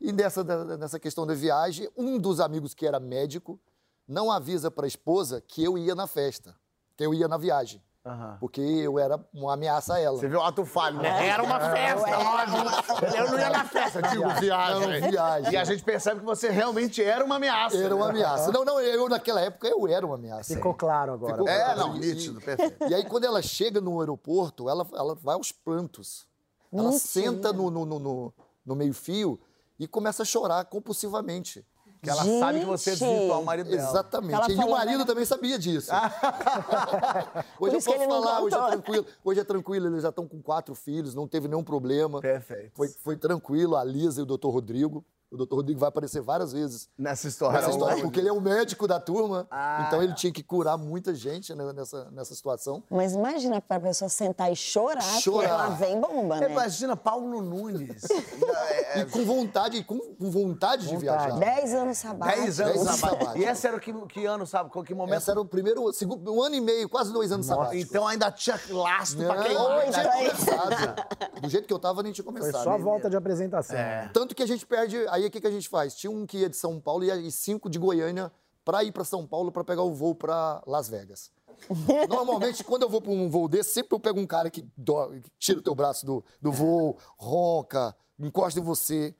[0.00, 0.42] E nessa,
[0.76, 3.60] nessa questão da viagem, um dos amigos que era médico
[4.06, 6.54] não avisa para a esposa que eu ia na festa,
[6.96, 7.82] que eu ia na viagem.
[8.04, 8.36] Aham.
[8.40, 10.16] Porque eu era uma ameaça a ela.
[10.18, 11.28] Você viu o ato falho, né?
[11.28, 13.16] Era uma festa, lógico.
[13.16, 15.00] Eu não ia na festa, digo, viagem.
[15.00, 15.52] Não, viagem.
[15.52, 17.76] E a gente percebe que você realmente era uma ameaça.
[17.76, 18.10] Era uma né?
[18.10, 18.50] ameaça.
[18.50, 20.52] Não, não, eu naquela época eu era uma ameaça.
[20.52, 21.34] Ficou claro agora.
[21.34, 21.78] Ficou É, claro.
[21.78, 22.88] não, E- nítido, perfeito.
[22.88, 26.26] E aí, quando ela chega no aeroporto, ela, ela vai aos prantos.
[26.72, 26.98] Ela Mentira.
[27.06, 28.34] senta no, no, no, no-
[28.66, 29.38] no meio-fio
[29.78, 31.64] e começa a chorar compulsivamente.
[32.02, 33.08] Que ela sabe que você Gente.
[33.08, 33.88] desvirtuou o marido dela.
[33.88, 34.34] Exatamente.
[34.34, 35.04] Ela E o marido né?
[35.04, 35.88] também sabia disso.
[37.56, 39.06] Por hoje eu posso falar, hoje é tranquilo.
[39.24, 42.20] Hoje é tranquilo, eles já estão com quatro filhos, não teve nenhum problema.
[42.20, 42.72] Perfeito.
[42.74, 45.04] Foi, foi tranquilo, a Lisa e o doutor Rodrigo.
[45.32, 47.58] O doutor Rodrigo vai aparecer várias vezes Nessa história.
[47.58, 49.46] nessa história, porque ele é o médico da turma.
[49.50, 49.84] Ah.
[49.86, 52.82] Então ele tinha que curar muita gente né, nessa, nessa situação.
[52.90, 55.48] Mas imagina pra pessoa sentar e chorar, Chorar.
[55.48, 56.50] ela vem bomba, né?
[56.50, 58.02] Imagina Paulo Nunes.
[58.10, 61.38] É, E com vontade, com, com vontade, de viajar.
[61.38, 62.42] 10 anos sabáticos.
[62.44, 63.20] 10 anos Dez anos sabático.
[63.24, 63.42] sabático.
[63.46, 64.68] E esse era o que, que ano, sabe?
[64.70, 65.16] Com que momento?
[65.16, 67.82] Esse era o primeiro, o segundo, um ano e meio, quase dois anos sabáticos.
[67.88, 70.30] Então ainda tinha lastro pra Não, Jair.
[70.30, 71.40] começado.
[71.40, 72.64] Do jeito que eu tava, nem tinha Foi começado.
[72.64, 73.76] só a volta de apresentação.
[73.78, 74.10] É.
[74.12, 74.98] Tanto que a gente perde.
[75.08, 75.94] Aí o que, que a gente faz?
[75.94, 78.30] Tinha um que ia de São Paulo e cinco de Goiânia
[78.64, 81.30] para ir para São Paulo para pegar o voo para Las Vegas.
[82.08, 85.08] Normalmente, quando eu vou para um voo desse, sempre eu pego um cara que, dó-
[85.10, 89.14] que tira o teu braço do, do voo, ronca, encosta em você.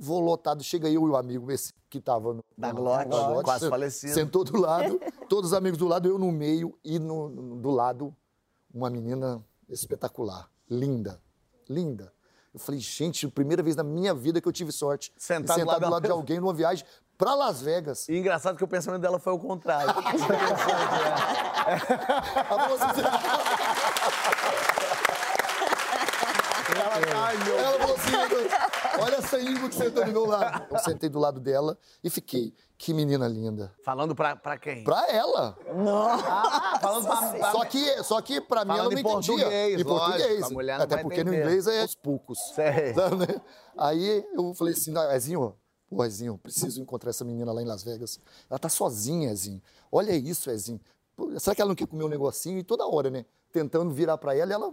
[0.00, 2.44] Vou lotado, chega eu e o amigo, esse que tava no,
[3.08, 4.14] Da Glote, quase falecido.
[4.14, 7.70] Sentou do lado, todos os amigos do lado, eu no meio e no, no- do
[7.70, 8.14] lado
[8.72, 11.20] uma menina espetacular, linda,
[11.68, 12.12] linda.
[12.58, 15.60] Eu falei, gente, primeira vez na minha vida que eu tive sorte Sentar do de
[15.60, 16.84] sentar lado do lado de alguém numa viagem
[17.16, 18.08] para Las Vegas.
[18.08, 19.94] E engraçado que o pensamento dela foi o contrário.
[26.78, 28.10] Ela Ai, meu ela falou assim,
[29.00, 30.66] olha essa íngua que sentou do meu lado.
[30.70, 33.72] Eu sentei do lado dela e fiquei, que menina linda.
[33.84, 34.84] Falando pra, pra quem?
[34.84, 35.56] Pra ela.
[35.66, 37.52] Ah, falando pra, pra...
[37.52, 39.34] Só que, só que pra mim Falando ela não em entendia.
[39.44, 40.22] português, em português.
[40.30, 41.42] lógico, a mulher não Até vai porque no entender.
[41.46, 42.38] inglês é aos poucos.
[42.54, 42.94] Sei.
[42.94, 43.40] Sabe, né?
[43.76, 45.54] Aí eu falei assim, "Não, Ezinho,
[45.88, 48.18] pô, Ezinho, eu preciso encontrar essa menina lá em Las Vegas.
[48.50, 49.62] Ela tá sozinha, Ezinho.
[49.90, 50.80] Olha isso, Ezinho.
[51.38, 52.58] Será que ela não quer comer um negocinho?
[52.58, 53.24] E toda hora, né?
[53.52, 54.72] Tentando virar pra ela e ela...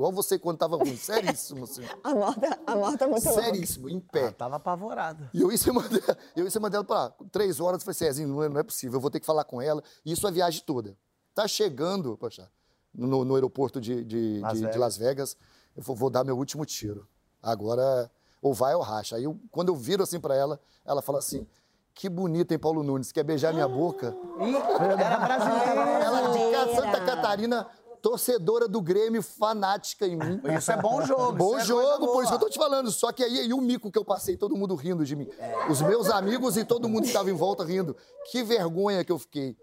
[0.00, 0.96] Igual você quando tava ruim.
[0.96, 1.82] Seríssimo, assim.
[2.02, 3.42] A morta, a morta é muito louca.
[3.42, 4.30] Seríssimo, em Ela pé.
[4.30, 5.28] tava apavorada.
[5.34, 8.04] E eu em cima dela, eu em cima dela, pá, três horas, eu falei assim,
[8.22, 9.82] Ezinho, não é, não é possível, eu vou ter que falar com ela.
[10.02, 10.96] E isso a viagem toda.
[11.34, 12.48] Tá chegando, poxa,
[12.94, 14.80] no, no aeroporto de, de, Las de- de Vegas.
[14.80, 15.36] Las Vegas,
[15.76, 17.06] eu vou, vou dar meu último tiro.
[17.42, 18.10] Agora,
[18.40, 19.16] ou vai ou racha.
[19.16, 21.46] Aí, eu- quando eu viro assim pra ela, ela fala assim,
[21.92, 24.16] que bonita, hein, Paulo Nunes, quer beijar minha boca?
[24.40, 25.80] Ih, era brasileira.
[26.04, 26.74] Ela de.
[26.74, 27.66] Santa Catarina,
[28.00, 30.40] torcedora do Grêmio, fanática em mim.
[30.56, 31.32] Isso é bom jogo.
[31.32, 32.90] Bom isso é coisa jogo, por isso que eu tô te falando.
[32.90, 35.28] Só que aí, e o mico que eu passei, todo mundo rindo de mim.
[35.68, 37.96] Os meus amigos e todo mundo que estava em volta rindo.
[38.30, 39.56] Que vergonha que eu fiquei.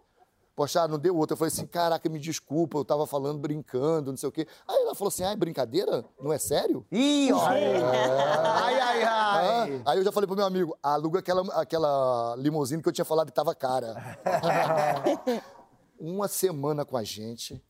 [0.55, 1.33] Poxa, não deu outra.
[1.33, 4.47] Eu falei assim, caraca, me desculpa, eu tava falando brincando, não sei o quê.
[4.67, 6.03] Aí ela falou assim, ah, é brincadeira?
[6.19, 6.83] Não é sério?
[6.91, 7.45] Ih, ó.
[7.45, 9.81] Ai, ai, Ah, ai.
[9.85, 13.27] aí eu já falei pro meu amigo, aluga aquela, aquela limusine que eu tinha falado
[13.27, 14.17] que tava cara.
[15.99, 17.61] Uma semana com a gente,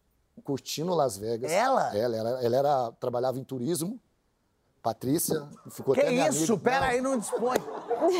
[0.43, 1.51] curtindo Las Vegas.
[1.51, 1.97] Ela?
[1.97, 3.99] Ela, ela, ela era, trabalhava em turismo.
[4.81, 6.53] Patrícia, ficou Que até minha isso?
[6.53, 6.57] amiga.
[6.59, 7.57] Pera Não, aí, não dispõe.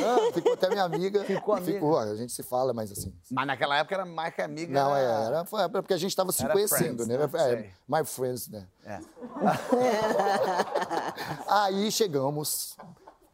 [0.01, 1.23] não, ficou até minha amiga.
[1.23, 1.71] Ficou amiga.
[1.71, 3.13] Ficou, a gente se fala, mas assim.
[3.31, 4.73] Mas naquela época era mais que amiga.
[4.73, 5.23] Não, é, era...
[5.27, 7.17] era, foi porque a gente estava se Era conhecendo, friends, né?
[7.17, 7.29] né?
[7.53, 8.67] É, my friends, né?
[8.83, 8.99] É.
[11.47, 12.75] Aí chegamos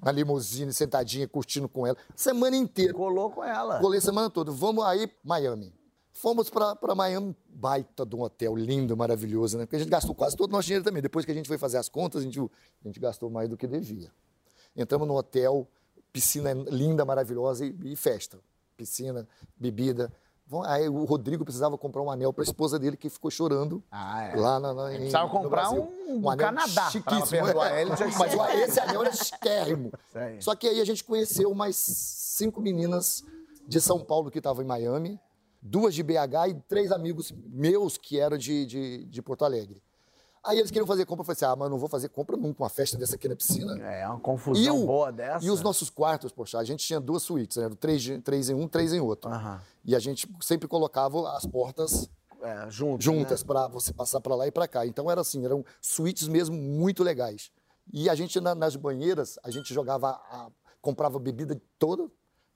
[0.03, 2.93] na limusine, sentadinha, curtindo com ela, semana inteira.
[2.93, 3.79] Colou com ela.
[3.79, 4.51] Colei semana toda.
[4.51, 5.73] Vamos aí, Miami.
[6.13, 9.65] Fomos pra Miami, baita de um hotel lindo, maravilhoso, né?
[9.65, 11.01] Porque a gente gastou quase todo o nosso dinheiro também.
[11.01, 13.57] Depois que a gente foi fazer as contas, a gente, a gente gastou mais do
[13.57, 14.11] que devia.
[14.75, 15.67] Entramos no hotel,
[16.11, 18.39] piscina linda, maravilhosa e, e festa.
[18.77, 20.11] Piscina, bebida.
[20.65, 24.35] Aí o Rodrigo precisava comprar um anel pra esposa dele, que ficou chorando Ah, é.
[24.35, 25.91] lá na, na, em, precisava comprar Brasil.
[26.09, 27.41] um do Canadá chiquíssimo.
[28.19, 29.91] Mas esse anel era chiquérrimo.
[30.11, 30.39] Sei.
[30.41, 33.23] Só que aí a gente conheceu mais cinco meninas
[33.67, 35.19] de São Paulo que estavam em Miami,
[35.63, 39.81] duas de BH e três amigos meus que eram de, de, de Porto Alegre.
[40.45, 42.61] Aí eles queriam fazer compra, eu falei assim, ah, mas não vou fazer compra nunca,
[42.61, 43.79] uma festa dessa aqui na piscina.
[43.81, 45.45] É, uma confusão o- boa dessa.
[45.45, 47.69] E os nossos quartos, poxa, a gente tinha duas suítes, né?
[47.79, 49.31] Três, três em um, três em outro.
[49.31, 49.61] Aham.
[49.85, 52.09] E a gente sempre colocava as portas
[52.41, 53.05] É, juntos.
[53.05, 53.47] juntas né?
[53.47, 54.85] para você passar para lá e para cá.
[54.85, 57.49] Então era assim, eram suítes mesmo muito legais.
[57.93, 60.49] E a gente na- nas banheiras, a gente jogava, a-
[60.81, 62.09] comprava bebida toda,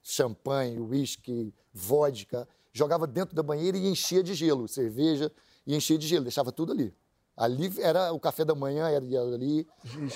[0.04, 2.46] champanhe, uísque, vodka,
[2.78, 5.32] jogava dentro da banheira e enchia de gelo, cerveja
[5.66, 6.94] e enchia de gelo, deixava tudo ali.
[7.36, 9.68] Ali era o café da manhã era ali,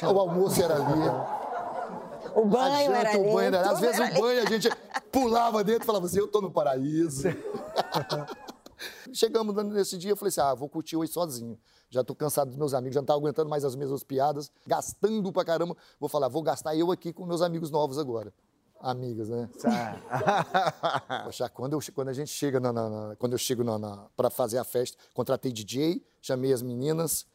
[0.01, 1.41] o almoço era ali.
[2.35, 3.19] O banho janta, era ali.
[3.19, 4.21] o banho era, às tudo vezes era o ali.
[4.21, 4.69] banho a gente
[5.11, 7.27] pulava dentro e falava assim, eu tô no paraíso.
[9.13, 11.59] Chegamos nesse dia, eu falei assim, ah, vou curtir hoje sozinho.
[11.89, 15.31] Já tô cansado dos meus amigos, já não tava aguentando mais as mesmas piadas, gastando
[15.31, 15.75] pra caramba.
[15.99, 18.33] Vou falar, vou gastar eu aqui com meus amigos novos agora.
[18.81, 19.49] Amigas, né?
[21.25, 24.07] Poxa, quando, eu, quando a gente chega na, na- na- quando eu chego na, na,
[24.15, 27.25] para fazer a festa, contratei DJ, chamei as meninas.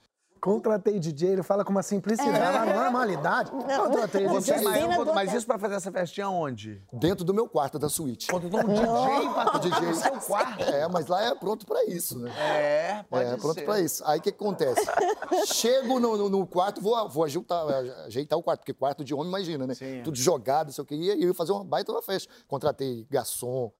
[0.40, 2.72] Contratei DJ, ele fala com uma simplicidade, É.
[2.72, 3.50] uma normalidade.
[3.50, 4.86] Contratei Você, DJ.
[4.86, 6.80] mas, mas isso pra fazer essa festinha onde?
[6.92, 8.26] Dentro do meu quarto da suíte.
[8.28, 8.86] Contratou um DJ
[9.32, 9.80] pra tocar DJ.
[9.88, 10.62] no seu quarto.
[10.62, 12.30] É, mas lá é pronto pra isso, né?
[12.38, 13.64] É, pode é, pronto ser.
[13.64, 14.02] pra isso.
[14.06, 14.86] Aí o que, que acontece?
[15.46, 17.64] Chego no, no- no quarto, vou, vou ajeitar,
[18.06, 19.74] ajeitar o quarto, porque quarto de homem, imagina, né?
[19.74, 20.02] Sim.
[20.04, 20.94] Tudo jogado, não sei o que.
[20.94, 22.32] E eu ia fazer uma baita uma festa.
[22.46, 23.72] Contratei garçom,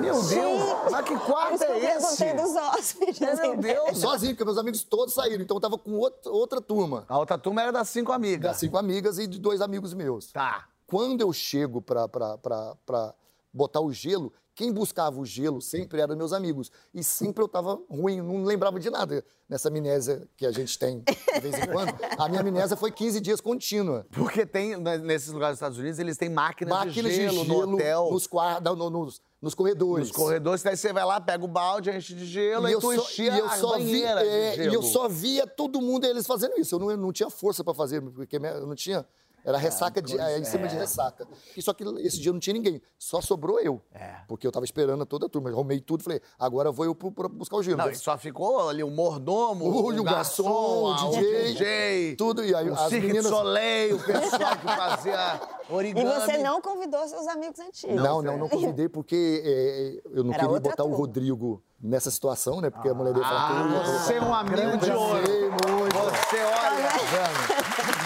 [0.00, 2.16] Meu Deus, mas que quarto eu é esse?
[2.16, 3.20] perguntei dos hóspedes.
[3.22, 3.98] É, meu Deus.
[3.98, 5.42] sozinho, porque meus amigos todos saíram.
[5.42, 8.42] Então eu tava com outra, outra turma, A outra turma era das cinco amigas.
[8.52, 10.32] das cinco amigas e de dois amigos meus.
[10.32, 10.66] Tá.
[10.86, 13.14] Quando eu chego pra, pra, pra, pra
[13.52, 16.70] botar o gelo, quem buscava o gelo sempre eram meus amigos.
[16.94, 19.22] E sempre eu tava ruim, não lembrava de nada.
[19.48, 23.20] Nessa amnésia que a gente tem de vez em quando, a minha amnésia foi 15
[23.20, 24.06] dias contínua.
[24.12, 27.74] Porque tem, né, nesses lugares dos Estados Unidos, eles têm máquinas, Máquinas de gelo, no
[27.74, 28.08] hotel.
[28.10, 28.28] nos,
[28.76, 30.08] no- nos, nos corredores.
[30.08, 32.80] Nos corredores, daí você vai lá, pega o balde, enche de gelo, E e, eu,
[32.80, 34.72] tu só, enchia e eu a só vi, é, gelo.
[34.72, 36.74] e eu só via todo mundo eles fazendo isso.
[36.74, 39.06] Eu não, eu não tinha força para fazer, porque eu não tinha.
[39.46, 41.24] Era ressaca de, é, em cima de ressaca.
[41.56, 43.80] E só que esse dia não tinha ninguém, só sobrou eu.
[43.94, 44.16] É.
[44.26, 45.48] Porque eu tava esperando toda a turma.
[45.48, 47.76] Eu arrumei tudo, falei, agora vou eu pro- pra buscar o gelo.
[47.78, 52.44] Não, e só ficou ali o mordomo, O- o, o garçom, o DJ, DJ, tudo.
[52.44, 56.08] E aí o as Cirque meninas- de Soleil, o pessoal que fazia E origami.
[56.10, 57.96] você não convidou seus amigos antigos.
[58.02, 60.96] Não, não, não convidei porque é, eu não Era queria botar o turma.
[60.96, 62.68] Rodrigo nessa situação, né?
[62.70, 65.22] Porque a mulher dele Ah, falou, "Pô, você é um amigo de ouro.
[65.22, 68.05] Você olha,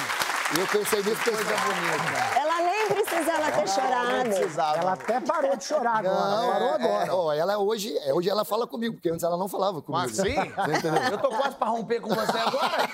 [0.52, 2.38] E eu pensei nisso, coisa pensei, bonita.
[2.40, 4.28] Ela nem precisava ter Não chorado.
[4.30, 4.78] precisava.
[4.78, 6.30] Ela até parou de chorar agora.
[6.30, 7.06] Não, parou é, agora.
[7.06, 10.02] é, ó, ela hoje, é, hoje ela fala comigo, porque antes ela não falava comigo.
[10.02, 10.34] Mas sim?
[11.12, 12.90] Eu tô quase pra romper com você agora.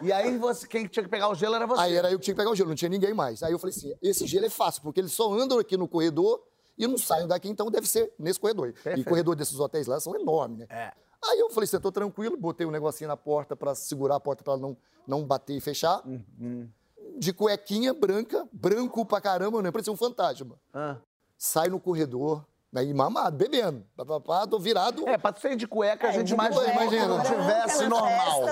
[0.00, 1.82] E aí, você, quem tinha que pegar o gelo era você.
[1.82, 3.42] Aí era eu que tinha que pegar o gelo, não tinha ninguém mais.
[3.42, 6.40] Aí eu falei assim: esse gelo é fácil, porque eles só andam aqui no corredor
[6.78, 8.68] e não saem daqui, então deve ser nesse corredor.
[8.68, 9.08] E Perfeito.
[9.08, 10.66] corredor desses hotéis lá são enormes, né?
[10.70, 10.92] É.
[11.30, 14.20] Aí eu falei assim: eu tô tranquilo, botei um negocinho na porta pra segurar a
[14.20, 16.02] porta pra ela não, não bater e fechar.
[16.06, 16.68] Uhum.
[17.18, 19.70] De cuequinha branca, branco pra caramba, né?
[19.70, 20.58] Parecia um fantasma.
[20.72, 20.96] Ah.
[21.36, 23.84] Sai no corredor, aí mamado, bebendo.
[23.96, 25.06] Papapá, tô virado.
[25.08, 28.42] É, pra sair de cueca, a É, gente de imagina não branca tivesse normal.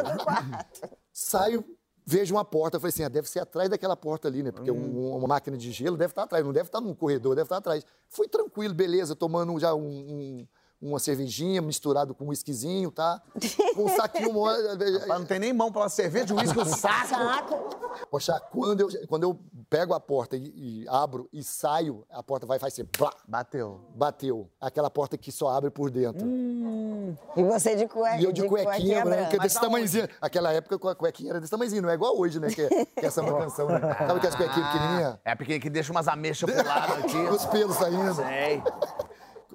[1.12, 1.64] Saio,
[2.06, 2.78] vejo uma porta.
[2.78, 4.50] Falei assim, ah, deve ser atrás daquela porta ali, né?
[4.52, 7.46] Porque um- uma máquina de gelo deve estar atrás, não deve estar no corredor, deve
[7.46, 7.84] estar atrás.
[8.08, 10.48] Fui tranquilo, beleza, tomando já um- um-
[10.82, 13.22] uma cervejinha misturado com um whiskyzinho, tá?
[13.74, 14.32] Com um saquinho...
[15.06, 17.06] Mas não tem nem mão pra uma cerveja de uísque, o saco.
[17.08, 17.82] Saco.
[18.10, 19.38] Poxa, quando eu, quando eu
[19.70, 23.80] pego a porta e, e abro e saio, a porta vai fazer blá, Bateu.
[23.94, 24.50] bateu.
[24.60, 26.26] Aquela porta que só abre por dentro.
[27.36, 28.16] E você de cueca.
[28.18, 29.38] E eu de, cuequinha, branca, branca.
[29.38, 30.08] desse tamanhozinho.
[30.20, 32.48] Aquela época a cuequinha era desse tamanhozinho, não é igual hoje, né?
[32.48, 33.80] Que, é- que é essa canção, né?
[33.98, 35.18] Sabe aquelas cuequinhas pequenininhas?
[35.24, 37.16] É porque que deixa umas ameixas pro lado aqui.
[37.30, 38.14] Os pelos saindo.
[38.14, 38.62] Sei.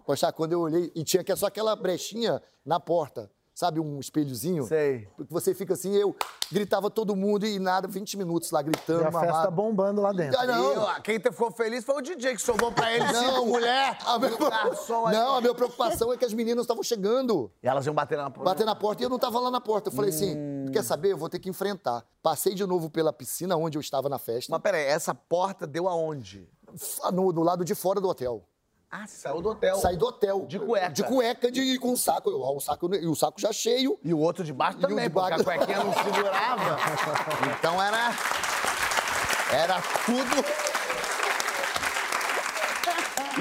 [0.07, 4.63] Poxa, quando eu olhei, e tinha que só aquela brechinha na porta, sabe, um espelhozinho?
[4.65, 5.05] Sei.
[5.17, 6.15] Porque você fica assim, eu
[6.49, 10.39] gritava todo mundo e nada, 20 minutos lá gritando, E a festa bombando lá dentro.
[10.39, 10.73] Ah, não.
[10.73, 13.97] E, ó, quem ficou feliz foi o DJ que sobrou pra ele cinco mulher.
[14.05, 14.37] A minha...
[14.37, 15.09] garçom.
[15.09, 17.51] Não, a minha preocupação é que as meninas estavam chegando.
[17.61, 18.49] E elas iam bater na porta.
[18.49, 19.89] Bater na porta e eu não tava lá na porta.
[19.89, 21.11] Eu falei assim: quer saber?
[21.11, 22.05] Eu vou ter que enfrentar.
[22.23, 25.85] Passei de novo pela piscina onde eu estava na festa, Mas peraí, essa porta deu
[25.89, 26.47] aonde?
[27.11, 28.47] no, do lado de fora do hotel.
[28.89, 29.75] Ah, saiu do hotel.
[29.75, 30.45] Saí do hotel.
[30.47, 30.89] De cueca.
[30.89, 32.29] De cueca, de, com o saco.
[32.29, 32.95] Eu, o saco.
[32.95, 33.99] E o saco já cheio.
[34.01, 35.43] E o outro de baixo o também, de baixo.
[35.43, 36.77] porque a cuequinha não segurava.
[37.59, 38.11] Então era.
[39.51, 40.56] Era tudo.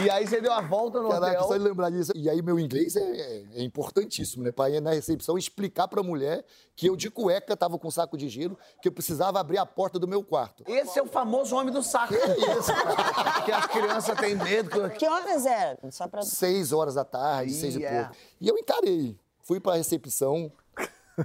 [0.05, 1.49] E aí você deu a volta no Caraca, hotel.
[1.49, 2.13] só de lembrar disso.
[2.15, 4.53] E aí meu inglês é, é- é importantíssimo, né?
[4.53, 8.17] Pra ir na recepção explicar pra mulher que eu de cueca tava com um saco
[8.17, 10.63] de gelo, que eu precisava abrir a porta do meu quarto.
[10.67, 12.13] Esse é o famoso homem do saco.
[12.13, 12.73] Que isso?
[13.47, 14.71] que as crianças têm medo.
[14.91, 15.79] que- Que horas era?
[15.91, 16.23] Só pra...
[16.23, 18.03] Seis horas da tarde, Ih, seis e é.
[18.05, 18.17] pouco.
[18.41, 19.19] E eu encarei.
[19.43, 20.53] Fui pra recepção.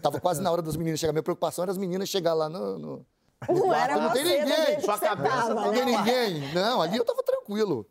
[0.02, 1.12] Tava quase na hora das meninas chegar.
[1.12, 2.78] Minha preocupação era as meninas chegar lá no.
[2.80, 3.06] no-
[3.50, 3.74] Não quarto.
[3.92, 4.80] era não tem ninguém.
[4.80, 5.98] Sua cabeça tava, Não tem né?
[5.98, 6.54] ninguém.
[6.54, 7.86] Não, ali eu tava tranquilo.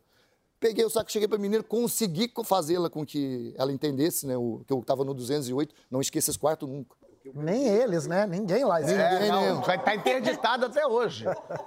[0.61, 4.37] Peguei o saco, cheguei pra menina, consegui co- fazê-la com que ela entendesse, né?
[4.37, 5.73] O, que eu tava no 208.
[5.89, 6.95] Não esqueça esse quarto nunca.
[7.35, 8.25] Nem eles, né?
[8.27, 8.79] Ninguém lá.
[8.79, 8.99] existe.
[8.99, 11.25] É, Ninguém não, vai estar interditado até hoje.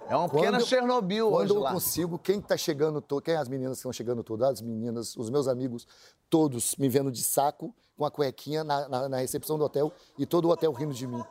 [0.09, 1.73] É uma pequena Quando- Chernobyl Quando hoje eu lá.
[1.73, 5.17] consigo, quem tá chegando, to- quem é as meninas que estão chegando todas, as meninas,
[5.17, 5.87] os meus amigos,
[6.31, 10.25] todos me vendo de saco, com a cuequinha na, na- na recepção do hotel e
[10.25, 11.23] todo o hotel rindo de mim.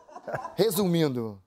[0.55, 1.41] Resumindo,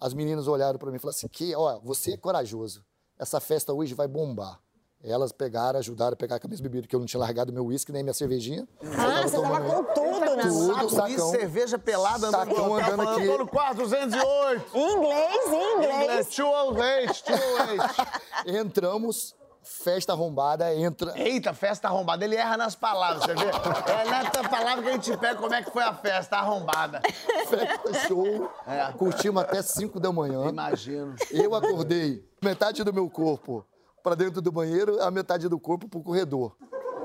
[0.00, 2.84] as meninas olharam para mim e falaram assim: que, ó, você é corajoso.
[3.18, 4.58] Essa festa hoje vai bombar.
[5.04, 7.66] Elas pegaram, ajudaram a pegar com as minhas bebidas, que eu não tinha largado meu
[7.66, 8.68] uísque nem minha cervejinha.
[8.96, 10.88] Ah, você tava com tudo na Tudo, mão.
[10.88, 11.30] Saco, sacão.
[11.30, 13.26] cerveja pelada andando Sacão no hotel, andando aqui.
[13.26, 14.76] Tô no quarto 208.
[14.76, 16.26] Em inglês, em inglês.
[16.28, 18.58] 208, 208.
[18.60, 21.18] Entramos, festa arrombada, entra.
[21.18, 22.24] Eita, festa arrombada.
[22.24, 23.50] Ele erra nas palavras, você vê?
[23.90, 27.00] É nessa palavra que a gente pega como é que foi a festa arrombada.
[27.48, 28.48] Festa show.
[28.68, 28.92] É.
[28.92, 30.48] Curtimos até 5 da manhã.
[30.48, 31.16] Imagino.
[31.28, 33.64] Eu acordei metade do meu corpo
[34.02, 36.56] para dentro do banheiro, a metade do corpo pro corredor.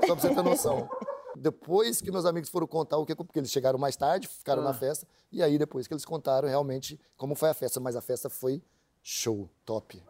[0.05, 0.89] Só pra você ter noção.
[1.39, 4.73] Depois que meus amigos foram contar o que porque eles chegaram mais tarde, ficaram na
[4.73, 8.27] festa, e aí depois que eles contaram realmente como foi a festa, mas a festa
[8.27, 8.59] foi
[9.03, 10.03] show, top.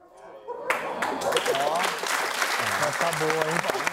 [2.79, 3.86] Mas tá boa, hein?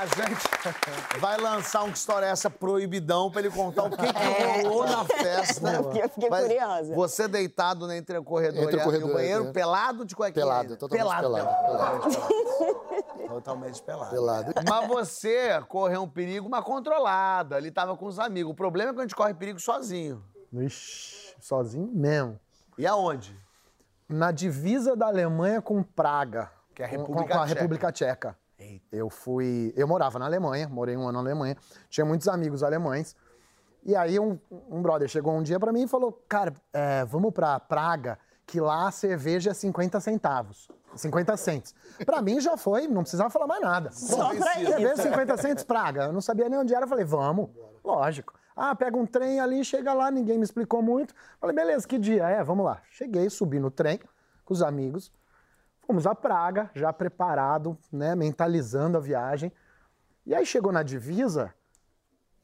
[0.00, 0.46] A gente
[1.18, 4.84] vai lançar um que história é essa proibidão pra ele contar o que, que rolou
[4.86, 5.72] na festa.
[5.72, 6.94] Eu fiquei Mas curiosa.
[6.94, 9.52] Você deitado né, entre o corredor, Entre o e a- corredor, e o banheiro, é.
[9.52, 10.44] pelado de cuequinha?
[10.44, 12.08] Pelado, totalmente pelado,
[13.28, 14.10] Totalmente pelado.
[14.10, 14.52] Pelado.
[14.68, 17.56] Mas você correu um perigo, mas controlado.
[17.56, 18.52] Ele tava com os amigos.
[18.52, 20.22] O problema é quando a gente corre perigo sozinho.
[20.52, 22.38] Ixi, sozinho mesmo.
[22.78, 23.36] E aonde?
[24.08, 26.50] Na divisa da Alemanha com Praga.
[26.74, 27.54] Que é a com- República com, a Tcheca.
[27.60, 28.38] República Tcheca.
[28.90, 29.72] Eu fui.
[29.76, 31.56] Eu morava na Alemanha, morei um ano na Alemanha.
[31.88, 33.14] Tinha muitos amigos alemães.
[33.84, 37.32] E aí um, um brother chegou um dia pra mim e falou: Cara, é, vamos
[37.32, 40.68] pra Praga, que lá a cerveja é 50 centavos.
[40.96, 41.74] 50 cents.
[42.04, 43.90] Pra mim já foi, não precisava falar mais nada.
[43.92, 45.02] Só pra Cerveja isso.
[45.02, 46.04] 50 cents Praga.
[46.04, 46.86] Eu não sabia nem onde era.
[46.86, 47.50] Falei, vamos.
[47.84, 48.34] Lógico.
[48.56, 51.14] Ah, pega um trem ali, chega lá, ninguém me explicou muito.
[51.40, 52.28] Falei, beleza, que dia?
[52.28, 52.82] É, vamos lá.
[52.90, 54.00] Cheguei, subi no trem
[54.44, 55.12] com os amigos.
[55.88, 59.50] Fomos a Praga, já preparado, né, mentalizando a viagem.
[60.26, 61.54] E aí chegou na divisa,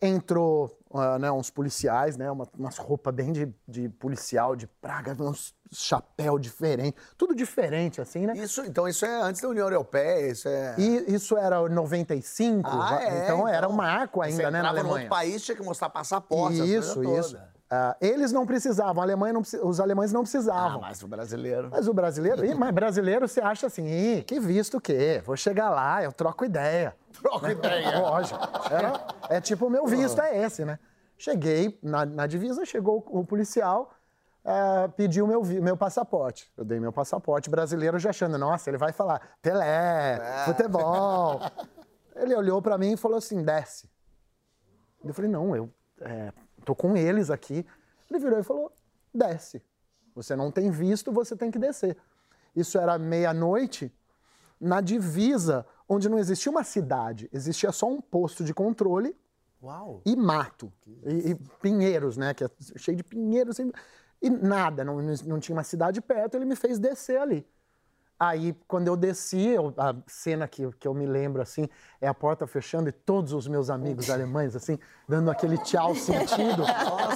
[0.01, 5.15] entrou ah, né, uns policiais, né, uma- umas roupas bem de, de policial de Praga,
[5.23, 8.33] uns chapéu diferente, tudo diferente assim, né?
[8.35, 10.77] Isso, então isso é antes da União Europeia, isso é...
[10.79, 14.95] E isso era 95, Ah, é, então, era um marco ainda, né, na Alemanha.
[14.95, 17.33] outro país, tinha que mostrar passaporte, Isso, isso.
[17.33, 17.54] toda.
[17.77, 20.81] Ah, eles não precisavam, a Alemanha não os alemães não Ah, precisavam.
[20.81, 21.69] mas o brasileiro...
[21.73, 25.21] Mas o brasileiro, Ih, mas brasileiro você acha assim, que visto o quê?
[25.27, 26.95] Vou chegar lá, eu troco ideia.
[27.21, 27.99] Troca ideia.
[27.99, 28.39] Lógico.
[28.71, 30.79] Era- é tipo, o meu visto é esse, né?
[31.19, 33.93] Cheguei na, na divisa, chegou o, o policial,
[34.45, 36.53] ah, pediu meu, meu passaporte.
[36.57, 41.41] Eu dei meu passaporte brasileiro já achando, nossa, ele vai falar Pelé, futebol.
[42.17, 43.91] Ele olhou pra mim e falou assim, desce.
[45.05, 45.69] Eu falei, não, eu
[46.01, 46.33] é,
[46.64, 47.66] tô com eles aqui.
[48.11, 48.72] Ele virou e falou,
[49.12, 49.62] desce.
[50.14, 51.96] Você não tem visto, você tem que descer.
[52.55, 53.92] Isso era meia-noite,
[54.61, 59.16] na divisa, onde não existia uma cidade, existia só um posto de controle
[59.62, 60.00] Uau.
[60.07, 60.72] e mato.
[61.05, 62.33] E, e pinheiros, né?
[62.33, 63.59] Que é cheio de pinheiros.
[63.59, 67.46] e nada, não, não tinha uma cidade perto, ele me fez descer ali.
[68.27, 71.69] Aí, quando eu desci, eu- a cena que, que eu me lembro, assim,
[72.01, 76.65] é a porta fechando e todos os meus amigos alemães, assim, dando aquele tchau sentido,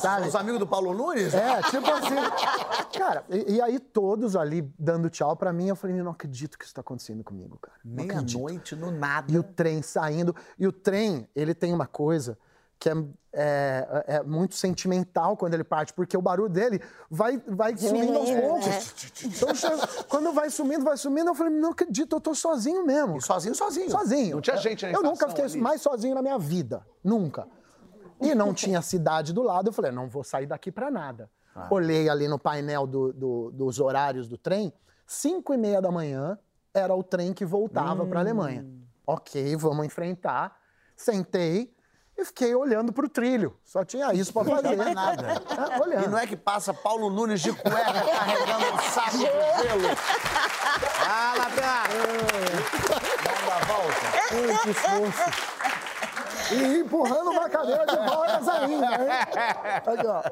[0.00, 0.28] sabe?
[0.28, 1.32] Os amigos do Paulo Nunes?
[1.34, 2.98] É, tipo assim.
[2.98, 6.64] Cara, e, e aí todos ali dando tchau pra mim, eu falei, não acredito que
[6.64, 7.78] isso tá acontecendo comigo, cara.
[7.84, 9.32] Meia-noite, no nada.
[9.32, 10.34] E o trem saindo.
[10.58, 12.36] E o trem, ele tem uma coisa
[12.78, 12.94] que é,
[13.32, 18.26] é- é muito sentimental quando ele parte, porque o barulho dele vai, vai sumindo aos
[18.28, 18.94] Diminuindo, poucos.
[19.24, 23.16] Então, chega- quando vai sumindo, vai sumindo, eu falei, não acredito, eu tô sozinho mesmo.
[23.18, 23.90] E sozinho, sozinho.
[23.90, 24.34] Sozinho.
[24.36, 25.60] Não tinha gente na Eu nunca fiquei ali.
[25.60, 26.86] mais sozinho na minha vida.
[27.02, 27.48] Nunca.
[28.20, 29.68] E não tinha cidade do lado.
[29.68, 31.28] Eu falei, não vou sair daqui pra nada.
[31.54, 31.66] Ah.
[31.70, 34.72] Olhei ali no painel do- do- dos horários do trem.
[35.06, 36.38] Cinco e meia da manhã
[36.72, 38.62] era o trem que voltava pra Alemanha.
[38.62, 38.82] Hum.
[39.06, 40.56] Ok, vamos enfrentar.
[40.96, 41.72] Sentei
[42.18, 43.56] e fiquei olhando pro trilho.
[43.64, 44.76] Só tinha isso pra fazer.
[44.76, 45.24] mais nada.
[45.32, 46.04] É, olhando.
[46.04, 49.88] E não é que passa Paulo Nunes de cueca carregando um saco de gelo.
[51.08, 52.98] Ah, Natan!
[54.34, 55.48] Manda muito esforço.
[56.50, 59.10] E empurrando uma cadeira de rodas ainda, hein?
[59.86, 60.22] Aqui, ó.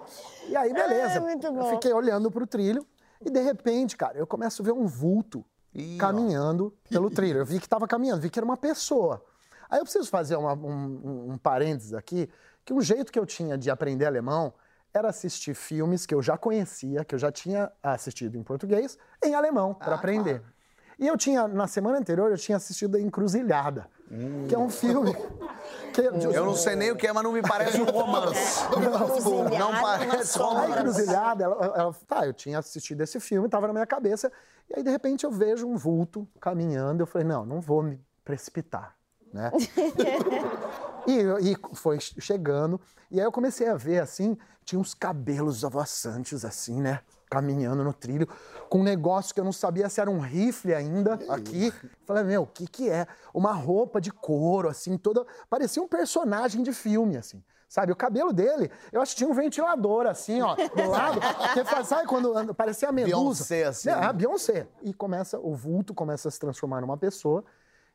[0.49, 1.19] E aí, beleza.
[1.19, 2.85] É, muito Eu fiquei olhando pro trilho
[3.21, 5.45] e, de repente, cara, eu começo a ver um vulto
[5.75, 6.01] Ih, ó.
[6.01, 7.39] caminhando pelo trilho.
[7.41, 9.23] Eu vi que tava caminhando, vi que era uma pessoa.
[9.71, 12.29] Aí eu preciso fazer uma- um, um, parênteses aqui,
[12.65, 14.53] que um jeito que eu tinha de aprender alemão
[14.93, 19.35] era assistir filmes que eu já conhecia, que eu já tinha assistido em português, em
[19.35, 20.43] alemão, para Ah, aprender.
[20.99, 23.87] E eu tinha, na semana anterior, eu tinha assistido A Encruzilhada,
[24.49, 25.15] que é um filme...
[25.93, 28.63] que- Eu não sei nem o que é, mas não me parece um romance.
[28.65, 30.71] Encruzilhada Não nas parece sombras.
[30.71, 34.33] A encruzilhada, ela, ela- tá, eu tinha assistido esse filme, tava na minha cabeça,
[34.71, 38.01] e aí de repente eu vejo um vulto caminhando, eu falei, não, não vou me
[38.25, 38.96] precipitar,
[39.37, 39.53] né?
[41.07, 46.45] e, e foi chegando, e aí eu comecei a ver assim, tinha uns cabelos avançantes
[46.45, 47.01] assim, né?
[47.31, 48.29] Caminhando no trilho,
[48.69, 51.73] com um negócio que eu não sabia se era um rifle ainda aqui.
[52.05, 53.07] Falei, meu, o que que é?
[53.35, 55.25] Uma roupa de couro, assim, toda.
[55.51, 57.43] Parecia um personagem de filme, assim.
[57.69, 61.21] Sabe, o cabelo dele, eu acho que tinha um ventilador, assim, ó, do lado.
[61.53, 63.17] Que faz, sabe quando parecia a medusa?
[63.17, 63.89] Beyoncé, assim.
[63.89, 64.69] É, a Beyoncé.
[64.83, 67.45] E começa, o vulto começa a se transformar numa pessoa.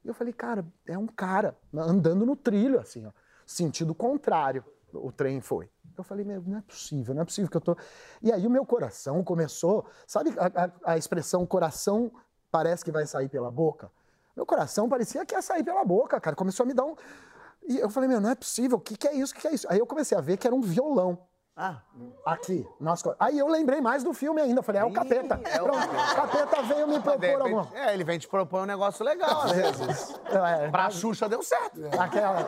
[0.03, 3.11] E eu falei, cara, é um cara andando no trilho, assim, ó.
[3.45, 5.69] Sentido contrário, o trem foi.
[5.97, 7.77] Eu falei, meu, não é possível, não é possível que eu tô.
[8.21, 9.85] E aí o meu coração começou.
[10.07, 12.11] Sabe a, a- a expressão coração
[12.49, 13.91] parece que vai sair pela boca?
[14.35, 16.35] Meu coração parecia que ia sair pela boca, cara.
[16.35, 16.95] Começou a me dar um.
[17.67, 19.33] E eu falei, meu, não é possível, o que, que é isso?
[19.33, 19.67] O que, que é isso?
[19.69, 21.19] Aí eu comecei a ver que era um violão.
[21.55, 21.81] Ah,
[22.25, 24.63] Aqui, nas Aí eu lembrei mais do filme ainda.
[24.63, 25.39] Falei, é o capeta.
[25.45, 26.15] é o Pronto, capeta.
[26.15, 27.67] capeta veio me propor repente- alguma.
[27.77, 30.19] é, ele vem te propor um negócio legal, às vezes.
[30.29, 31.81] É, Pra Xuxa deu certo.
[31.99, 32.39] aquela.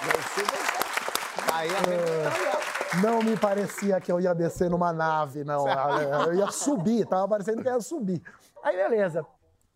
[0.00, 0.76] Super certo.
[1.52, 5.64] Aí a gente Não me parecia que eu ia descer numa nave, não.
[6.26, 8.22] Eu ia subir, tava parecendo que eu ia subir.
[8.62, 9.24] Aí, beleza.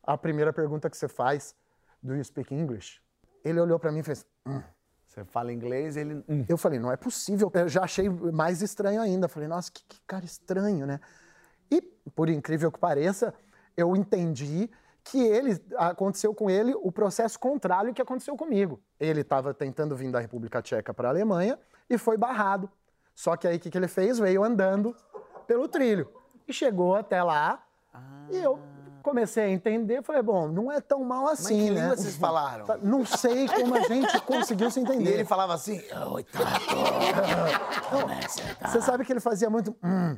[0.02, 1.54] A primeira pergunta que você faz,
[2.02, 3.00] do you speak English?
[3.44, 4.26] Ele olhou pra mim e fez.
[4.46, 4.62] "Hum."
[5.10, 6.22] Você fala inglês, ele.
[6.28, 6.44] hum.
[6.48, 7.50] Eu falei, não é possível.
[7.52, 9.26] Eu já achei mais estranho ainda.
[9.26, 11.00] Falei, nossa, que, que cara estranho, né?
[11.68, 11.82] E,
[12.14, 13.34] por incrível que pareça,
[13.76, 14.70] eu entendi
[15.02, 18.80] que ele aconteceu com ele o processo contrário que aconteceu comigo.
[19.00, 22.70] Ele estava tentando vir da República Tcheca para a Alemanha e foi barrado.
[23.12, 24.20] Só que aí o que, que ele fez?
[24.20, 24.94] Veio andando
[25.44, 26.08] pelo trilho.
[26.46, 27.60] E chegou até lá.
[28.30, 28.60] E eu
[29.02, 30.02] comecei a entender.
[30.02, 31.80] Falei, bom, não é tão mal Mas assim, que né?
[31.82, 32.66] língua vocês falaram?
[32.82, 35.12] Não sei como a gente conseguiu se E entender.
[35.14, 35.80] ele falava assim.
[36.12, 36.24] Oi,
[38.60, 38.68] tá.
[38.68, 39.74] Você sabe que ele fazia muito.
[39.82, 40.16] Hum.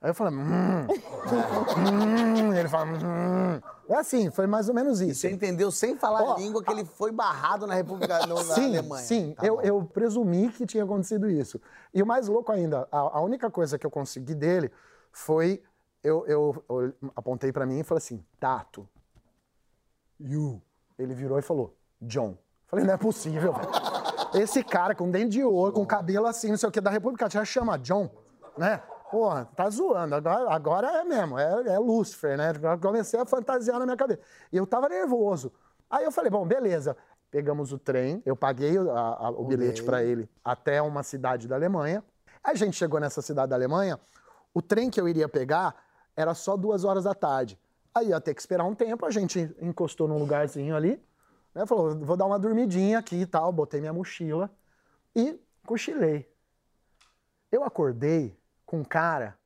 [0.00, 0.86] Aí eu falei, hum.
[0.86, 2.52] hum.
[2.52, 3.60] Ele fala, hum.
[3.88, 5.20] É assim, foi mais ou menos isso.
[5.20, 8.42] Você entendeu sem falar Ó, a língua que ele foi barrado na República no, na
[8.54, 9.04] Sim, Alemanha.
[9.04, 9.62] sim, Tá eu, bom.
[9.62, 11.60] eu presumi que tinha acontecido isso.
[11.94, 14.70] E o mais louco ainda, a, a única coisa que eu consegui dele
[15.12, 15.62] foi.
[16.02, 18.88] Eu, eu- eu apontei pra mim e falei assim: Tato,
[20.20, 20.60] you.
[20.98, 22.36] Ele virou e falou: John.
[22.66, 23.68] Falei, não é possível, velho.
[24.34, 27.28] Esse cara com dente de ouro, com cabelo assim, não sei o que, da República
[27.28, 28.08] Tcheca chama John,
[28.56, 28.78] né?
[29.10, 30.14] Porra, tá zoando.
[30.14, 32.50] Agora, agora é mesmo, é, é Lúcifer, né?
[32.80, 34.20] Comecei a fantasiar na minha cabeça.
[34.50, 35.52] E eu tava nervoso.
[35.90, 36.96] Aí eu falei, bom, beleza.
[37.30, 38.82] Pegamos o trem, eu paguei a-
[39.26, 42.02] a- o bilhete pra ele até uma cidade da Alemanha.
[42.42, 44.00] Aí a gente chegou nessa cidade da Alemanha,
[44.54, 45.74] o trem que eu iria pegar
[46.16, 47.58] era só duas horas da tarde.
[47.94, 51.02] Aí ia ter que esperar um tempo, a gente encostou num lugarzinho ali,
[51.54, 51.66] né?
[51.66, 54.50] Falou, vou dar uma dormidinha aqui e tal, botei minha mochila
[55.14, 56.30] e cochilei.
[57.50, 59.38] Eu acordei com um cara.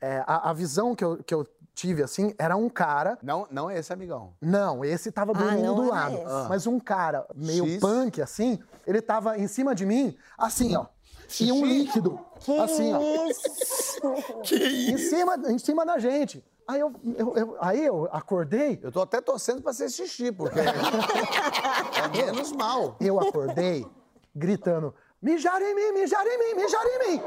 [0.00, 3.18] é, a, a visão que eu, que eu tive assim era um cara.
[3.22, 4.34] Não, não é esse, amigão.
[4.40, 6.18] Não, esse tava dormindo não do era lado.
[6.26, 6.46] Ah.
[6.48, 7.80] Mas um cara meio X.
[7.80, 10.86] punk assim, ele tava em cima de mim, assim, ó.
[11.40, 12.18] E um líquido.
[12.40, 13.00] Que assim, ó.
[13.28, 14.54] isso?
[14.54, 16.44] Em cima, em cima da gente.
[16.66, 20.58] Aí eu, eu- eu- aí eu acordei, Eu tô até torcendo pra ser xixi, porque
[20.60, 22.96] é menos mal.
[23.00, 23.86] eu acordei
[24.34, 27.22] gritando: mijaram em mim, mijaram em mim, mijaram em mim.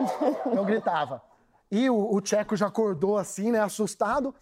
[0.55, 1.21] Eu gritava.
[1.69, 4.33] E o, o Tcheco já acordou assim, né, assustado.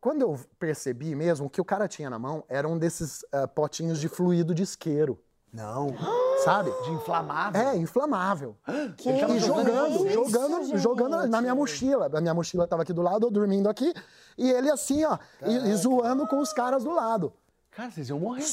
[0.00, 4.00] Quando eu percebi mesmo que o cara tinha na mão era um desses ah, potinhos
[4.00, 5.20] de fluido de isqueiro,
[5.52, 5.88] Não.
[6.44, 6.70] sabe?
[6.84, 7.60] De inflamável.
[7.60, 8.56] É, inflamável.
[8.96, 10.78] Que E jogando, isso, jogando, gente?
[10.78, 12.10] jogando na minha mochila.
[12.12, 13.92] A minha mochila tava aqui do lado, eu dormindo aqui,
[14.36, 17.32] e ele assim, ó, e, e zoando com os caras do lado.
[17.70, 18.44] Cara, vocês iam morrer.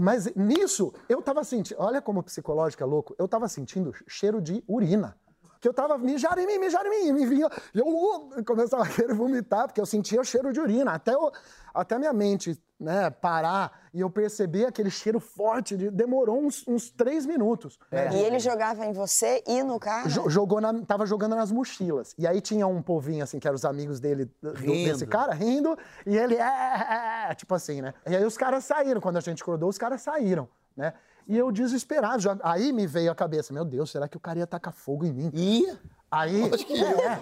[0.00, 1.80] Mas nisso, eu tava sentindo.
[1.80, 3.14] Olha como o psicológico é louco.
[3.18, 5.16] Eu tava sentindo cheiro de urina.
[5.60, 8.44] Que eu tava mijar em mim, mijar em mim, e me vinha, e eu uh,
[8.44, 11.30] começava a querer vomitar, porque eu sentia o cheiro de urina, até, eu,
[11.74, 16.90] até minha mente né, parar e eu perceber aquele cheiro forte, de, demorou uns, uns
[16.90, 17.76] três minutos.
[17.92, 20.08] E ele jogava em você e no cara?
[20.08, 22.14] Jo- jogou na, tava jogando nas mochilas.
[22.16, 24.92] E aí tinha um povinho, assim, que eram os amigos dele, do- Rindo.
[24.92, 27.92] desse cara, rindo, e ele, é, é, é, tipo assim, né?
[28.06, 30.92] E aí os caras saíram, quando a gente acordou, os caras saíram, né?
[31.28, 34.38] E eu desesperado, já- aí me veio a cabeça, meu Deus, será que o cara
[34.38, 35.30] ia tacar fogo em mim?
[35.34, 35.78] Ih,
[36.10, 36.50] Aí.
[36.54, 36.98] Acho que eu.
[37.00, 37.20] É.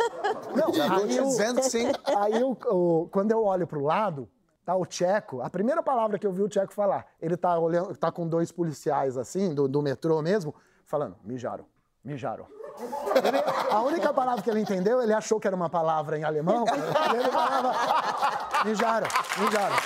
[0.54, 0.68] Não,
[1.02, 1.90] aí eu- dizendo sim.
[2.16, 4.28] Aí, o- quando eu olho pro lado,
[4.64, 7.96] tá o Tcheco, a primeira palavra que eu vi o Tcheco falar, ele tá, olhando,
[7.96, 10.54] tá com dois policiais assim, do, do metrô mesmo,
[10.84, 11.64] falando, mijaram,
[12.04, 12.46] mijaram.
[13.24, 13.42] Ele-
[13.72, 16.64] a única palavra que ele entendeu, ele achou que era uma palavra em alemão,
[17.12, 17.72] e ele falava,
[18.64, 19.08] mijaram,
[19.40, 19.76] mijaram.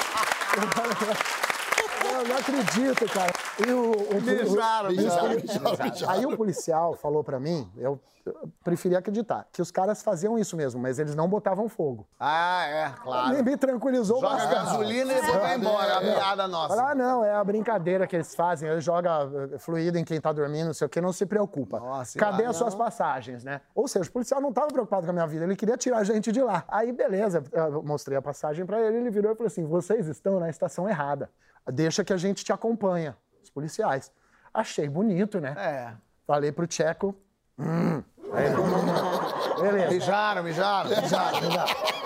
[2.20, 3.32] Eu não acredito, cara.
[3.66, 6.10] E o, o, Mijaram, o- mijaram, mijaram.
[6.12, 10.54] Aí o policial falou pra mim, eu eu preferi acreditar, que os caras faziam isso
[10.54, 12.06] mesmo, mas eles não botavam fogo.
[12.20, 13.34] Ah, é, claro.
[13.34, 14.54] Me, me tranquilizou Joga bastante.
[14.54, 16.76] gasolina e vai embora, a piada nossa.
[16.76, 18.68] Fala, ah, não, é a brincadeira que eles fazem.
[18.68, 21.80] Eles jogam eh, fluido em quem tá dormindo, não sei o que, não se preocupa.
[21.80, 22.50] Nossa, Cadê irado.
[22.50, 23.62] as suas passagens, né?
[23.74, 26.04] Ou seja, o policial não tava preocupado com a minha vida, ele queria tirar a
[26.04, 26.62] gente de lá.
[26.68, 30.38] Aí, beleza, eu mostrei a passagem pra ele, ele virou e falou assim: vocês estão
[30.38, 31.30] na estação errada.
[31.72, 34.12] Deixa que a gente te acompanha, os policiais.
[34.52, 35.54] Achei bonito, né?
[35.56, 35.92] É.
[36.26, 37.14] Falei pro Tcheco.
[37.58, 38.02] Hum.
[38.32, 38.56] Aí ele,
[39.60, 39.90] Beleza.
[39.90, 40.90] Mijaram, mijaram.
[40.92, 42.00] Exato, exato.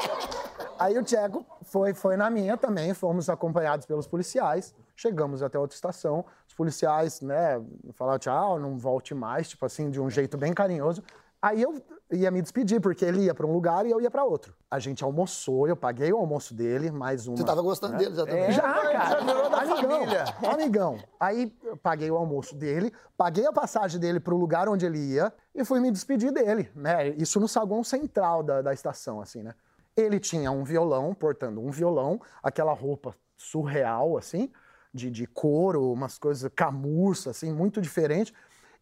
[0.79, 4.75] Aí o Tcheco foi, foi na minha também, fomos acompanhados pelos policiais.
[4.97, 7.61] Chegamos até outra estação, os policiais, né,
[7.95, 11.03] falaram tchau, não volte mais, tipo assim, de um jeito bem carinhoso.
[11.41, 11.83] Aí eu
[12.15, 14.55] ia me despedir, porque ele ia para um lugar e eu ia para outro.
[14.71, 17.37] A gente almoçou, eu paguei o almoço dele, mais uma.
[17.37, 18.53] Você tava gostando dele já também.
[18.53, 19.21] Já, já cara.
[19.21, 20.25] virou da amigão, família.
[20.53, 20.99] amigão.
[21.19, 25.33] Aí eu paguei o almoço dele, paguei a passagem dele pro lugar onde ele ia
[25.55, 27.09] e fui me despedir dele, né?
[27.11, 29.55] Isso no saguão central da, da estação, assim, né?
[29.97, 34.51] Ele tinha um violão, portando um violão, aquela roupa surreal, assim,
[34.93, 38.33] de, de couro, umas coisas camurça, assim, muito diferente.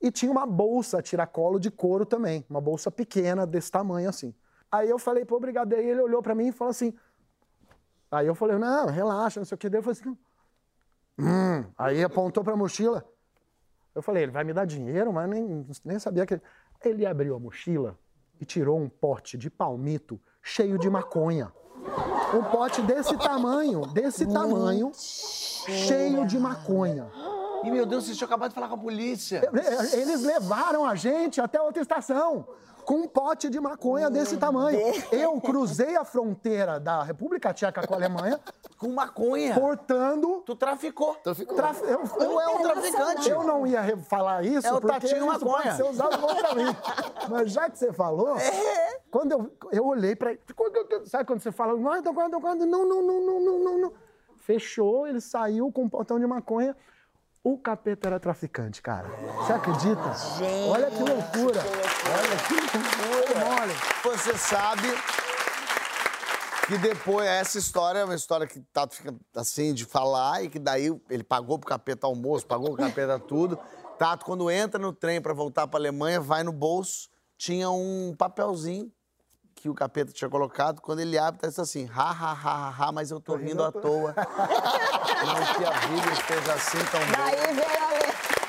[0.03, 4.35] E tinha uma bolsa tiracolo de couro também, uma bolsa pequena desse tamanho, assim.
[4.71, 5.73] Aí eu falei, pô, obrigado.
[5.75, 6.93] Aí ele olhou pra mim e falou assim,
[8.13, 9.71] Aí eu falei, não, relaxa, não sei o que.
[9.71, 10.19] Daí eu falei assim,
[11.19, 11.65] hum.
[11.79, 13.03] Aí apontou pra mochila.
[13.95, 16.39] Eu falei, ele vai me dar dinheiro, mas nem, nem sabia que.
[16.85, 17.99] Ele abriu a mochila
[18.39, 21.51] e tirou um pote de palmito cheio de maconha.
[22.35, 27.09] Um pote desse tamanho, desse tamanho, cheio de maconha.
[27.65, 29.49] E, meu Deus, vocês tinham acabado de falar com a polícia.
[29.93, 32.47] Eles levaram a gente até outra estação
[32.85, 34.79] com um pote de maconha desse tamanho.
[35.11, 38.41] Eu cruzei a fronteira da República Tcheca com a Alemanha
[38.77, 39.55] Com maconha.
[39.55, 41.17] portando Tu traficou.
[41.21, 41.57] Então ficou.
[41.57, 41.81] Traf...
[41.83, 43.31] Eu, Tu é um traficante.
[43.31, 45.63] Eu não ia falar isso, É o porque Tatinho isso Maconha.
[45.63, 46.77] pode ser usado contra mim.
[47.31, 48.37] Mas já que você falou,
[49.11, 50.41] quando eu, eu olhei pra ele,
[51.05, 53.93] sabe quando você fala, não, não, não, não, não, não, não.
[54.39, 56.77] Fechou, ele saiu com um potão de maconha.
[57.45, 59.09] O capeta era traficante, cara.
[59.09, 60.15] Você acredita?
[60.39, 61.61] Gente, Olha que loucura.
[61.61, 63.47] Olha que loucura.
[63.61, 63.75] Olha.
[64.05, 64.89] Você sabe
[66.69, 70.61] que depois, essa história é uma história que Tato fica assim de falar e que
[70.61, 73.59] daí ele pagou pro capeta almoço, pagou pro capeta tudo.
[73.99, 78.89] Tato, quando entra no trem pra voltar pra Alemanha, vai no bolso, tinha um papelzinho
[79.57, 80.81] que o capeta tinha colocado.
[80.81, 83.73] Quando ele abre, tá assim, ha, ha, ha, ha, ha, mas eu tô rindo à
[83.73, 84.15] toa.
[85.25, 87.13] Não que a vida esteja assim tão bem.
[87.17, 88.43] Daí veio a letra.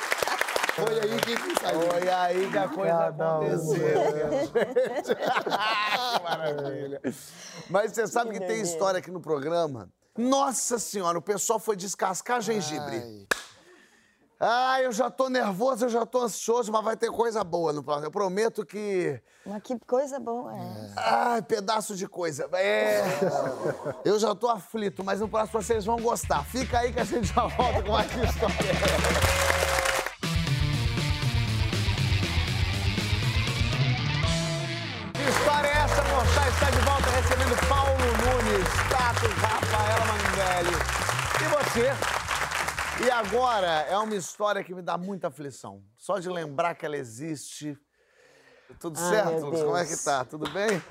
[0.76, 1.82] Foi aí que saiu.
[1.82, 3.46] Foi aí que a coisa Cada um.
[3.46, 5.16] aconteceu, gente.
[6.18, 7.02] que maravilha.
[7.70, 9.90] Mas você sabe que tem história aqui no programa?
[10.18, 12.98] Nossa senhora, o pessoal foi descascar gengibre.
[12.98, 13.28] Ai.
[14.46, 17.82] Ah, eu já tô nervoso, eu já tô ansioso, mas vai ter coisa boa no
[17.82, 18.08] próximo.
[18.08, 19.18] Eu prometo que.
[19.46, 20.94] Mas que coisa boa é.
[20.98, 22.50] Ai, pedaço de coisa.
[22.52, 23.04] É.
[24.04, 26.44] Eu já tô aflito, mas no próximo vocês vão gostar.
[26.44, 28.56] Fica aí que a gente já volta com mais história.
[35.14, 36.50] Que história é essa, moçada?
[36.50, 40.76] Está de volta recebendo Paulo Nunes, Tato, Rafaela Mandelli.
[41.39, 42.12] E você?
[43.02, 45.82] E agora é uma história que me dá muita aflição.
[45.98, 47.78] Só de lembrar que ela existe.
[48.80, 49.64] Tudo Ai, certo, Lucas?
[49.64, 50.26] Como é que tá?
[50.26, 50.82] Tudo bem?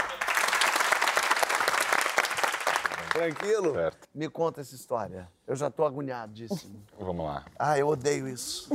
[3.13, 3.75] Tranquilo?
[3.75, 4.09] Certo.
[4.15, 5.31] Me conta essa história.
[5.47, 6.85] Eu já tô agoniadíssimo.
[6.99, 7.45] Vamos lá.
[7.59, 8.69] Ah, eu odeio isso.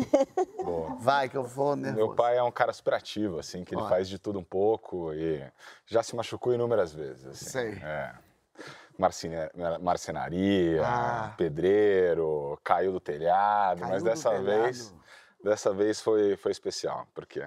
[0.64, 0.96] Boa.
[0.96, 2.06] Vai, que eu vou nervoso.
[2.06, 5.14] Meu pai é um cara super ativo, assim, que ele faz de tudo um pouco
[5.14, 5.44] e
[5.86, 7.26] já se machucou inúmeras vezes.
[7.26, 7.46] Assim.
[7.46, 7.72] Sei.
[7.82, 8.16] É.
[8.98, 9.50] Marcine-
[9.82, 11.34] Marcenaria, Ah.
[11.38, 14.46] pedreiro, caiu do telhado, Caiu mas dessa telhado.
[14.46, 14.96] vez,
[15.44, 17.46] dessa vez foi, foi especial, porque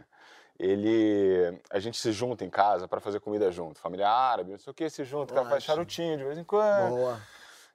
[0.59, 1.61] ele.
[1.70, 3.80] A gente se junta em casa pra fazer comida junto.
[3.80, 6.90] Família árabe, não sei o que, se junta, cara faz charutinho de vez em quando.
[6.90, 7.20] Boa.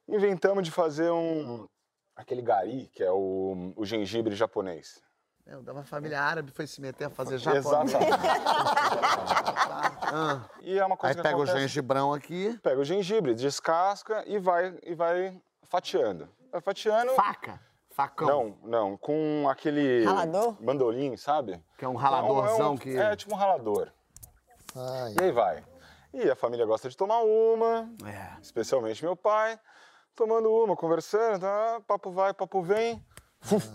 [0.08, 1.66] Inventamos de fazer um.
[2.14, 5.02] aquele gari, que é o, o gengibre japonês.
[5.46, 7.64] Meu, da uma família árabe foi se meter a fazer japonês.
[7.66, 8.06] Exatamente.
[10.08, 10.44] Ah.
[10.62, 12.58] E é uma Aí coisa que pega o acontece- gengibrão aqui.
[12.62, 16.28] Pega o gengibre, descasca e vai, e vai fatiando.
[16.50, 17.12] Vai fatiando.
[17.14, 17.60] Faca.
[17.90, 18.26] Facão.
[18.28, 18.56] Não,
[18.90, 20.04] não, com aquele.
[20.04, 20.52] Ralador?
[20.62, 21.60] Bandolim, sabe?
[21.76, 22.96] Que é um raladorzão É, um- que.
[22.96, 23.88] É, tipo um ralador.
[24.76, 25.64] Ai, E aí vai.
[26.14, 28.40] E a família gosta de tomar uma, É.
[28.40, 29.58] especialmente meu pai,
[30.14, 31.80] tomando uma, conversando, tá?
[31.86, 33.04] papo vai, papo vem.
[33.40, 33.68] Fuf.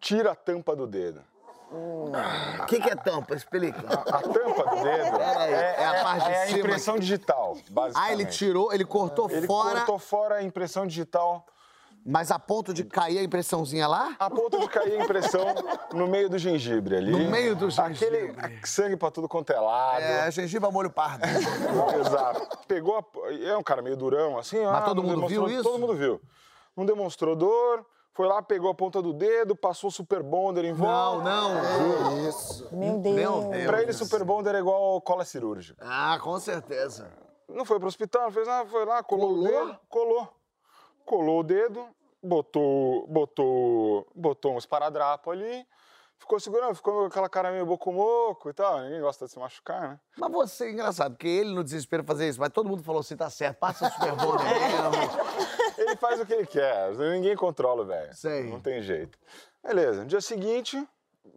[0.00, 1.22] Tira a tampa do dedo.
[1.70, 3.34] O que, que é tampa?
[3.34, 3.80] Explica.
[3.80, 8.10] A tampa do dedo é, é a parte de é a cima impressão digital, basicamente.
[8.10, 11.44] Ah, ele tirou, ele cortou Ele fora, cortou fora a impressão digital
[12.10, 14.16] mas a ponto de cair a impressãozinha lá?
[14.18, 15.44] a ponto de cair a impressão
[15.92, 17.10] no meio do gengibre ali.
[17.10, 18.34] No meio do gengibre.
[18.38, 20.00] Aquele sangue pra tudo quanto é lado.
[20.00, 21.24] É, gengibre a molho pardo.
[22.00, 22.58] Exato.
[22.66, 23.32] Pegou a...
[23.44, 24.64] É um cara meio durão, assim.
[24.64, 25.62] Mas ah, todo mundo viu isso?
[25.62, 26.18] Todo mundo viu.
[26.74, 27.84] Não demonstrou dor,
[28.18, 31.22] foi lá, pegou a ponta do dedo, passou o Super Bonder em Não, volta.
[31.22, 32.10] não.
[32.10, 32.68] que isso.
[32.74, 33.14] Meu Deus.
[33.14, 33.64] Meu Deus.
[33.64, 35.80] Pra ele, Super Bonder é igual cola cirúrgica.
[35.88, 37.12] Ah, com certeza.
[37.48, 39.44] Não foi pro hospital, não fez nada, foi lá, colou, Colou?
[39.44, 40.28] o dedo, colou.
[41.04, 41.86] Colou o dedo,
[42.20, 45.64] botou, botou, botou um esparadrapo ali,
[46.18, 48.80] ficou segurando, ficou com aquela cara meio boco-moco e tal.
[48.80, 50.00] Ninguém gosta de se machucar, né?
[50.16, 53.16] Mas você, é engraçado, porque ele no desespero fazia isso, mas todo mundo falou assim,
[53.16, 55.78] tá certo, passa o Super Bowl mesmo.
[55.78, 58.14] Ele faz o que ele quer, ninguém controla velho.
[58.14, 58.50] Sei.
[58.50, 59.16] Não tem jeito.
[59.62, 60.86] Beleza, no dia seguinte,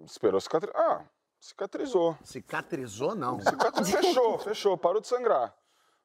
[0.06, 0.82] esperou cicatrizar.
[0.82, 1.02] Ah,
[1.40, 2.18] cicatrizou.
[2.24, 3.40] Cicatrizou, não.
[3.40, 5.54] Cicatri- fechou, fechou, parou de sangrar.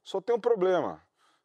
[0.05, 1.01] Só tem um problema.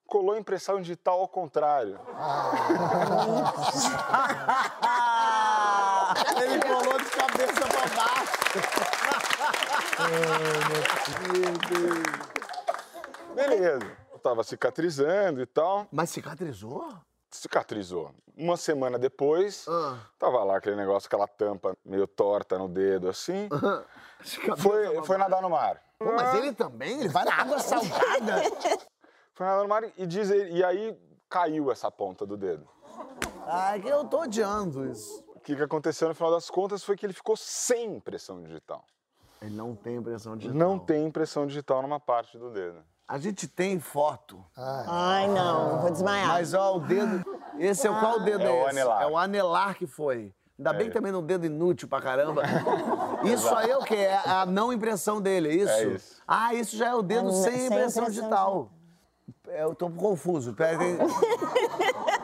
[0.05, 1.97] Colou a impressão digital ao contrário.
[6.43, 9.41] ele colou de cabeça pra baixo.
[13.35, 13.97] Beleza.
[14.11, 15.87] Eu tava cicatrizando e tal.
[15.91, 16.93] Mas cicatrizou?
[17.29, 18.11] Cicatrizou.
[18.35, 19.97] Uma semana depois, Ah.
[20.19, 23.47] tava lá aquele negócio, aquela tampa meio torta no dedo, assim.
[24.57, 25.81] Foi, foi nadar no mar.
[25.97, 26.99] Pô, mas ele também?
[26.99, 28.41] Ele vai na água salgada?
[29.33, 30.97] Foi nadar no mar e, diz ele- e aí
[31.29, 32.67] caiu essa ponta do dedo.
[33.47, 35.23] Ai, que eu tô odiando isso.
[35.41, 38.85] O que, que aconteceu no final das contas foi que ele ficou sem impressão digital.
[39.41, 40.55] Ele não tem impressão digital.
[40.59, 42.77] Não tem impressão digital numa parte do dedo.
[43.07, 44.45] A gente tem foto.
[44.55, 46.27] Ai, não, vou desmaiar.
[46.27, 47.25] Mas, ó, o dedo...
[47.57, 48.69] Esse é o qual dedo É é, o esse?
[48.69, 49.01] anelar.
[49.01, 50.31] É o anelar que foi.
[50.59, 52.43] Ainda bem que também não dedo inútil pra caramba.
[53.25, 53.95] Isso aí é o quê?
[53.95, 55.71] É a não impressão dele, é isso?
[55.71, 56.21] É isso.
[56.27, 58.71] Ah, isso já é o dedo É, sem sem impressão impressão digital.
[59.47, 60.53] É, Eu tô confuso.
[60.53, 60.97] Pera, tem-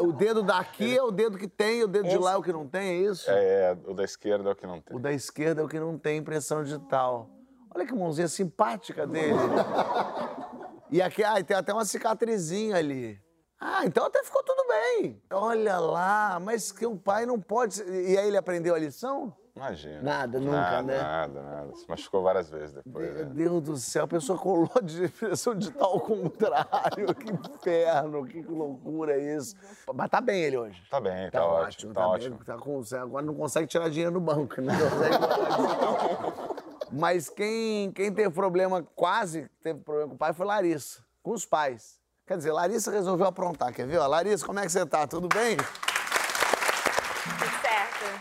[0.00, 2.52] O dedo daqui é o dedo que tem, o dedo de lá é o que
[2.52, 3.30] não tem, é isso?
[3.30, 4.96] É, o da esquerda é o que não tem.
[4.96, 7.28] O da esquerda é o que não tem impressão digital.
[7.74, 9.34] Olha que mãozinha simpática dele.
[10.90, 13.20] e aqui, ah, tem até uma cicatrizinha ali.
[13.60, 15.22] Ah, então até ficou tudo bem.
[15.30, 17.82] Olha lá, mas que o pai não pode.
[17.82, 19.34] E aí ele aprendeu a lição?
[19.56, 20.02] Imagina.
[20.02, 20.98] Nada, nunca, nada, né?
[20.98, 21.74] Nada, nada.
[21.76, 23.14] Se machucou várias vezes depois.
[23.14, 23.30] Meu né?
[23.34, 27.06] Deus do céu, a pessoa colou de impressão digital ao contrário.
[27.16, 29.56] Que inferno, que loucura isso.
[29.94, 30.82] Mas tá bem ele hoje.
[30.90, 31.94] Tá bem, tá, ótimo.
[31.94, 32.38] Tá, bem, ótimo.
[32.44, 34.74] tá com- agora não consegue tirar dinheiro no banco, né?
[36.92, 41.44] Mas quem, quem teve problema, quase teve problema com o pai, foi Larissa, com os
[41.46, 41.98] pais.
[42.26, 43.98] Quer dizer, Larissa resolveu aprontar, quer ver?
[44.06, 45.06] Larissa, como é que você tá?
[45.06, 45.56] Tudo bem?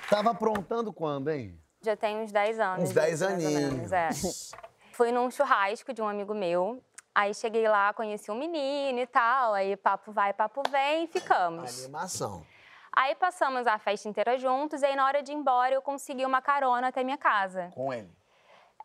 [0.10, 1.60] Tava aprontando quando, hein?
[1.82, 2.90] Já tem uns 10 anos.
[2.90, 3.92] Uns 10 mais ou aninhos.
[3.92, 4.10] é.
[4.94, 6.82] Fui num churrasco de um amigo meu.
[7.14, 9.54] Aí cheguei lá, conheci um menino e tal.
[9.54, 11.84] Aí papo vai, papo vem e ficamos.
[11.84, 12.46] Animação.
[12.92, 14.82] Aí passamos a festa inteira juntos.
[14.82, 17.72] E aí na hora de ir embora eu consegui uma carona até minha casa.
[17.74, 18.10] Com ele.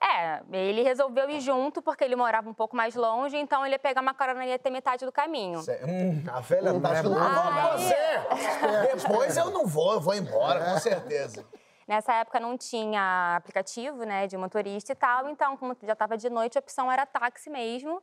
[0.03, 3.36] É, ele resolveu ir junto porque ele morava um pouco mais longe.
[3.36, 5.61] Então ele ia pegar uma carona e ia ter metade do caminho.
[5.61, 7.78] Cê- Hum, a velha tá eu vou com Ai.
[7.78, 8.96] você.
[8.96, 11.44] Depois eu não vou, eu vou embora, com certeza.
[11.86, 16.30] Nessa época não tinha aplicativo, né, de motorista e tal, então, como já estava de
[16.30, 18.01] noite, a opção era táxi mesmo.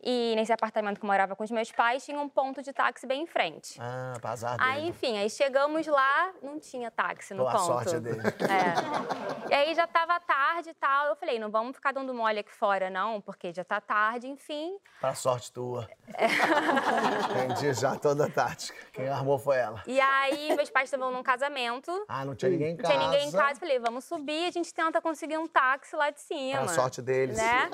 [0.00, 3.06] E nesse apartamento que eu morava com os meus pais, tinha um ponto de táxi
[3.06, 3.76] bem em frente.
[3.80, 4.88] Ah, pra azar Aí, dele.
[4.90, 7.64] enfim, aí chegamos lá, não tinha táxi no Boa ponto.
[7.66, 8.20] sorte dele.
[8.48, 9.50] É.
[9.50, 11.06] E aí já tava tarde e tal.
[11.06, 14.76] Eu falei, não vamos ficar dando mole aqui fora, não, porque já tá tarde, enfim.
[15.00, 15.88] Pra sorte tua.
[17.44, 18.78] Entendi já toda a tática.
[18.92, 19.82] Quem armou foi ela.
[19.86, 21.90] E aí, meus pais estavam num casamento.
[22.08, 22.94] Ah, não tinha ninguém em Não casa.
[22.94, 23.58] tinha ninguém em casa.
[23.60, 26.58] Falei, vamos subir, a gente tenta conseguir um táxi lá de cima.
[26.60, 27.36] Pra sorte deles.
[27.36, 27.70] Né?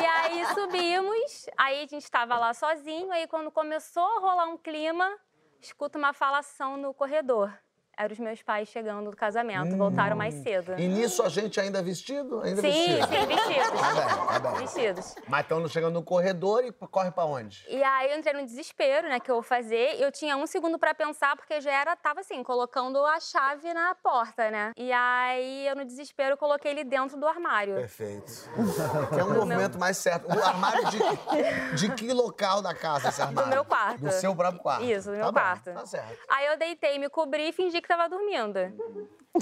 [0.00, 0.46] e aí
[0.92, 5.18] subimos, aí a gente estava lá sozinho, aí quando começou a rolar um clima,
[5.60, 7.52] escuta uma falação no corredor.
[7.96, 10.74] Eram os meus pais chegando do casamento, voltaram mais cedo.
[10.78, 12.40] E nisso a gente ainda vestido?
[12.40, 13.06] Ainda Sim, vestido?
[13.06, 13.80] sim, vestidos.
[13.80, 14.60] Tá bem, tá bem.
[14.60, 15.14] Vestidos.
[15.28, 17.64] Mas estão chegando no corredor e corre pra onde?
[17.68, 20.00] E aí eu entrei no desespero, né, que eu vou fazer.
[20.00, 23.94] Eu tinha um segundo pra pensar, porque já era, tava assim, colocando a chave na
[23.94, 24.72] porta, né?
[24.76, 27.74] E aí eu, no desespero, coloquei ele dentro do armário.
[27.74, 28.32] Perfeito.
[29.12, 30.26] Que é um movimento mais certo.
[30.28, 30.98] O armário de,
[31.76, 33.50] de que local da casa esse armário?
[33.50, 33.98] meu quarto.
[34.00, 34.84] Do seu próprio quarto.
[34.84, 35.72] Isso, do meu Tá bom, quarto.
[35.72, 36.18] Tá certo.
[36.30, 38.58] Aí eu deitei, me cobri e fingi que tava dormindo.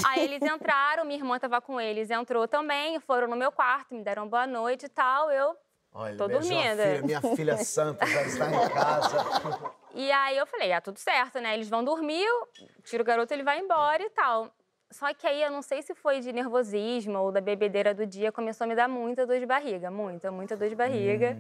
[0.07, 4.03] Aí eles entraram, minha irmã tava com eles, entrou também, foram no meu quarto, me
[4.03, 5.31] deram boa noite e tal.
[5.31, 5.57] Eu.
[5.93, 6.53] Olha, Tô dormindo.
[6.53, 9.71] filha, minha filha santa já está em casa.
[9.93, 11.53] E aí eu falei, ah, tudo certo, né?
[11.53, 12.49] Eles vão dormir, eu
[12.85, 14.49] tiro o garoto, ele vai embora e tal.
[14.89, 18.31] Só que aí eu não sei se foi de nervosismo ou da bebedeira do dia,
[18.31, 21.37] começou a me dar muita dor de barriga, muita, muita dor de barriga.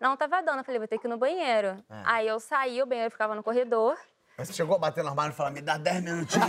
[0.00, 1.76] Não tava dando, eu falei, vou ter que ir no banheiro.
[2.04, 3.96] Aí eu saí, o banheiro ficava no corredor.
[4.36, 6.48] Mas você chegou a bater no armário e falar, me dá 10 minutinhos.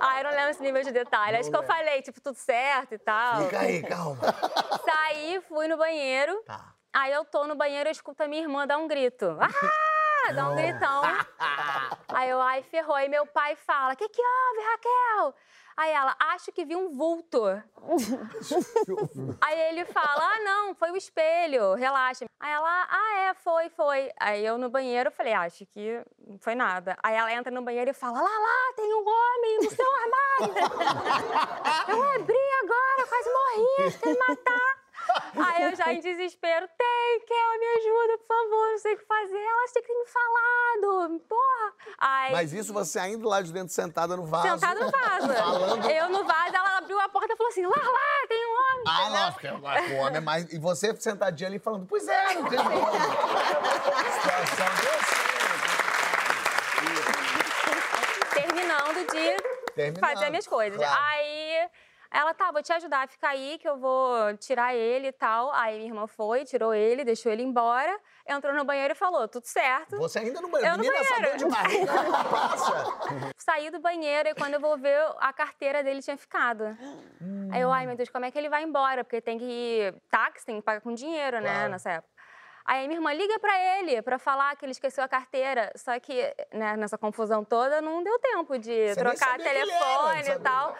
[0.00, 1.36] Ah, eu não lembro esse nível de detalhe.
[1.36, 3.44] Acho que eu falei, tipo, tudo certo e tal.
[3.44, 4.18] Fica aí, calma.
[4.84, 6.42] Saí, fui no banheiro.
[6.44, 6.74] Tá.
[6.92, 9.36] Aí eu tô no banheiro, eu escuto a minha irmã dar um grito.
[10.28, 10.32] Ah!
[10.32, 11.02] Dá um gritão.
[12.08, 12.96] Aí eu, ai, ferrou.
[12.96, 15.34] Aí meu pai fala, o que que houve, Raquel?
[15.76, 17.42] Aí ela, acho que vi um vulto.
[19.42, 22.24] Aí ele fala, ah, não, foi o espelho, relaxa.
[22.40, 24.10] Aí ela, ah, é, foi, foi.
[24.18, 26.96] Aí eu no banheiro falei, acho que não foi nada.
[27.02, 30.54] Aí ela entra no banheiro e fala, lá, lá, tem um homem no seu armário.
[31.88, 34.75] eu abri agora, quase morri, quer me matar.
[35.36, 39.04] Aí eu já em desespero, tem, Kel, me ajuda, por favor, não sei o que
[39.04, 39.38] fazer.
[39.38, 41.72] Elas têm que ter me falado, porra.
[41.98, 44.48] Aí, Mas isso você ainda lá de dentro, sentada no vaso.
[44.48, 45.28] sentada no vaso.
[45.34, 45.90] Falando...
[45.90, 48.84] Eu no vaso, ela abriu a porta e falou assim, lá, lá, tem um homem.
[48.86, 50.52] Ah, não, porque agora o homem é mais...
[50.52, 52.58] E você sentadinha ali falando, pois é, não tem.
[52.58, 52.76] Situação
[54.80, 55.26] desse.
[58.34, 59.36] Terminando de
[59.74, 60.78] Terminando, fazer minhas coisas.
[60.78, 60.96] claro.
[61.02, 61.68] Aí
[62.16, 65.52] ela, tá, vou te ajudar, fica aí que eu vou tirar ele e tal.
[65.52, 67.94] Aí minha irmã foi, tirou ele, deixou ele embora,
[68.26, 69.96] entrou no banheiro e falou, tudo certo.
[69.98, 70.74] Você ainda no banheiro.
[70.74, 71.38] Eu no Menina, dor banheiro.
[71.38, 71.92] de barriga
[72.30, 73.32] passa.
[73.36, 76.64] Saí do banheiro e quando eu vou ver, a carteira dele tinha ficado.
[77.52, 79.04] Aí eu, ai meu Deus, como é que ele vai embora?
[79.04, 81.70] Porque tem que ir táxi, tem que pagar com dinheiro, né, Claro.
[81.70, 82.15] nessa época.
[82.66, 85.72] Aí minha irmã liga pra ele pra falar que ele esqueceu a carteira.
[85.76, 90.34] Só que né, nessa confusão toda não deu tempo de Você trocar era, telefone não
[90.34, 90.76] e tal.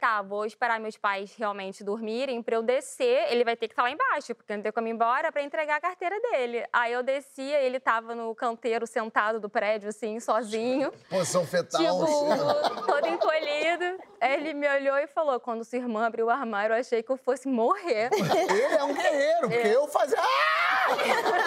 [0.00, 3.30] Tá, vou esperar meus pais realmente dormirem pra eu descer.
[3.30, 5.76] Ele vai ter que estar lá embaixo, porque não tem como ir embora pra entregar
[5.76, 6.64] a carteira dele.
[6.72, 10.90] Aí eu descia, ele tava no canteiro sentado do prédio, assim, sozinho.
[11.10, 11.80] Posição fetal.
[11.80, 13.98] Tipo, todo encolhido.
[14.20, 17.12] Aí ele me olhou e falou: quando sua irmã abriu o armário, eu achei que
[17.12, 18.08] eu fosse morrer.
[18.12, 20.18] Ele é um guerreiro, porque eu fazia.
[20.18, 20.65] Ah!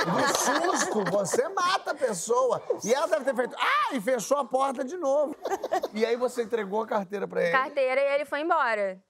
[0.06, 2.62] Do susto, você mata a pessoa.
[2.84, 3.56] E ela deve ter feito.
[3.58, 3.96] Ah!
[3.96, 5.36] E fechou a porta de novo.
[5.94, 7.52] E aí você entregou a carteira pra ele.
[7.52, 9.02] Carteira e ele foi embora.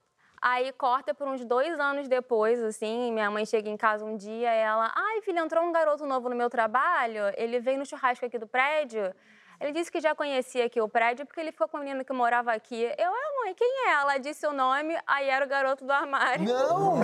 [0.42, 4.50] Aí corta por uns dois anos depois, assim, minha mãe chega em casa um dia
[4.50, 8.40] ela, ai, filha, entrou um garoto novo no meu trabalho, ele veio no churrasco aqui
[8.40, 9.14] do prédio.
[9.60, 12.14] Ele disse que já conhecia aqui o prédio porque ele ficou com a menina que
[12.14, 12.82] morava aqui.
[12.98, 13.92] Eu, ah, mãe, quem é?
[13.92, 16.46] Ela disse o nome, aí era o garoto do armário.
[16.46, 17.02] Não!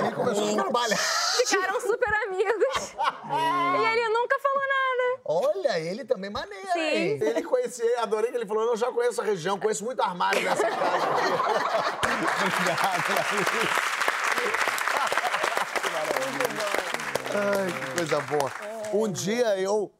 [0.00, 0.96] Ele começou a trabalhar.
[0.96, 2.94] Ficaram super amigos.
[2.94, 5.20] e ele nunca falou nada.
[5.24, 6.80] Olha, ele também maneiro, Sim.
[6.80, 7.18] hein?
[7.20, 10.66] Ele conhecia, adorei que ele falou, eu já conheço a região, conheço muito armário nessa
[10.66, 11.06] casa.
[12.46, 13.88] Obrigado.
[17.30, 18.50] Ai, que coisa boa.
[18.92, 19.92] Um dia eu,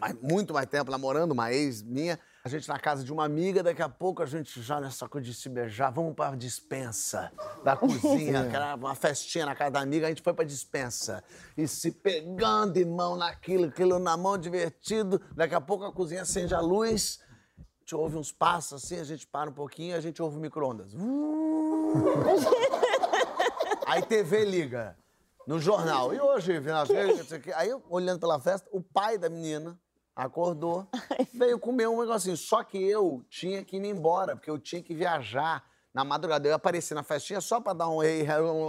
[0.00, 3.62] mas muito mais tempo, namorando uma ex minha, a gente na casa de uma amiga,
[3.62, 7.32] daqui a pouco a gente já nessa coisa de se beijar, vamos pra dispensa
[7.62, 11.22] da cozinha, que era uma festinha na casa da amiga, a gente foi pra dispensa.
[11.56, 15.20] E se pegando de mão naquilo, aquilo na mão, divertido.
[15.34, 17.20] Daqui a pouco a cozinha acende a luz,
[17.58, 20.40] a gente ouve uns passos assim, a gente para um pouquinho, a gente ouve o
[20.40, 20.92] micro-ondas.
[23.86, 24.96] Aí TV liga
[25.46, 26.12] no jornal.
[26.12, 26.60] E hoje,
[27.42, 27.52] quê.
[27.54, 29.78] Aí, olhando pela festa, o pai da menina
[30.14, 30.86] acordou,
[31.32, 32.36] veio comer um negocinho.
[32.36, 35.64] Só que eu tinha que ir embora, porque eu tinha que viajar.
[35.92, 38.68] Na madrugada, eu ia aparecer na festinha só pra dar um ei, um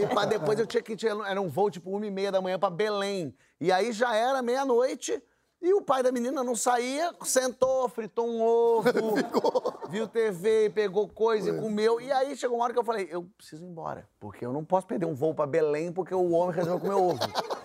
[0.00, 2.40] e pra depois eu tinha que ir, era um voo tipo uma e meia da
[2.40, 3.34] manhã pra Belém.
[3.60, 5.20] E aí já era meia-noite
[5.60, 8.90] e o pai da menina não saía, sentou, fritou um ovo,
[9.90, 12.00] viu TV, pegou coisa e comeu.
[12.00, 14.64] E aí chegou uma hora que eu falei, eu preciso ir embora, porque eu não
[14.64, 17.61] posso perder um voo pra Belém porque o homem resolveu comer ovo.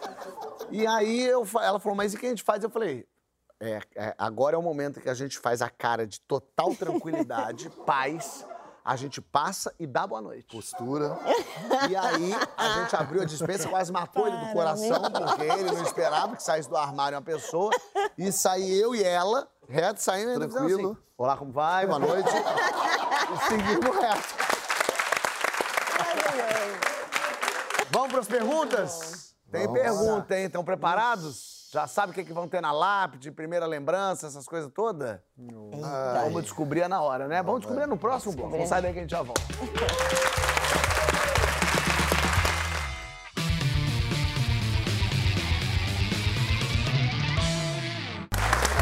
[0.70, 2.64] E aí eu, ela falou, mas e o que a gente faz?
[2.64, 3.08] Eu falei,
[3.60, 7.70] é, é, agora é o momento que a gente faz a cara de total tranquilidade,
[7.86, 8.46] paz.
[8.84, 10.46] A gente passa e dá boa noite.
[10.50, 11.20] Postura.
[11.90, 15.84] E aí a gente abriu a dispensa, quase matou ele do coração, porque ele não
[15.84, 17.70] esperava que saísse do armário uma pessoa.
[18.18, 20.92] E saí eu e ela, Reto, saindo fazendo Tranquilo.
[20.92, 21.02] assim.
[21.18, 21.86] Olá, como vai?
[21.86, 22.30] Boa noite.
[22.30, 24.36] e seguimos reto.
[27.92, 29.27] Vamos para as perguntas?
[29.52, 29.82] Tem Vamos.
[29.82, 30.46] pergunta, hein?
[30.46, 31.70] Estão preparados?
[31.72, 35.20] Já sabe o que, que vão ter na lápide, primeira lembrança, essas coisas todas?
[35.84, 37.44] Ah, vamos descobrir na hora, né?
[37.44, 38.58] Vamos descobrir no próximo bloco.
[38.58, 39.42] Não sai daí que a gente já volta.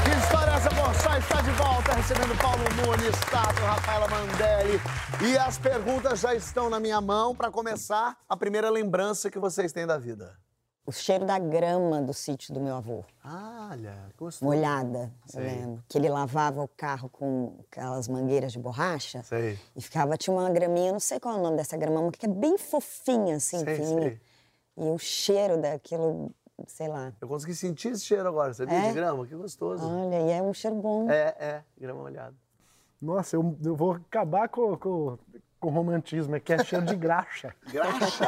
[0.04, 1.20] Que história é?
[1.20, 4.82] Está de volta, recebendo Paulo Nunes, Tato, Rafaela Mandelli.
[5.22, 9.72] E as perguntas já estão na minha mão para começar a primeira lembrança que vocês
[9.72, 10.38] têm da vida.
[10.86, 14.48] O cheiro da grama do sítio do meu avô, Ah, olha, gostou.
[14.48, 15.42] molhada, eu Sei.
[15.44, 15.84] lembro.
[15.90, 19.24] Que ele lavava o carro com aquelas mangueiras de borracha.
[19.24, 19.58] Sei.
[19.76, 22.30] E ficava, tinha uma graminha, não sei qual é o nome dessa grama, que é
[22.30, 24.02] bem fofinha, assim, Sei, fininha.
[24.10, 24.22] sei.
[24.78, 26.32] E o cheiro daquilo,
[26.68, 27.12] sei lá.
[27.20, 28.78] Eu consegui sentir esse cheiro agora, sabia?
[28.78, 28.88] É?
[28.90, 29.84] De grama, que gostoso.
[29.90, 31.10] Olha, e é um cheiro bom.
[31.10, 32.36] É, é, grama molhada.
[33.02, 35.18] Nossa, eu, eu vou acabar com, com,
[35.66, 37.54] com romantismo, é que é cheiro de graxa.
[37.74, 38.26] Graxa?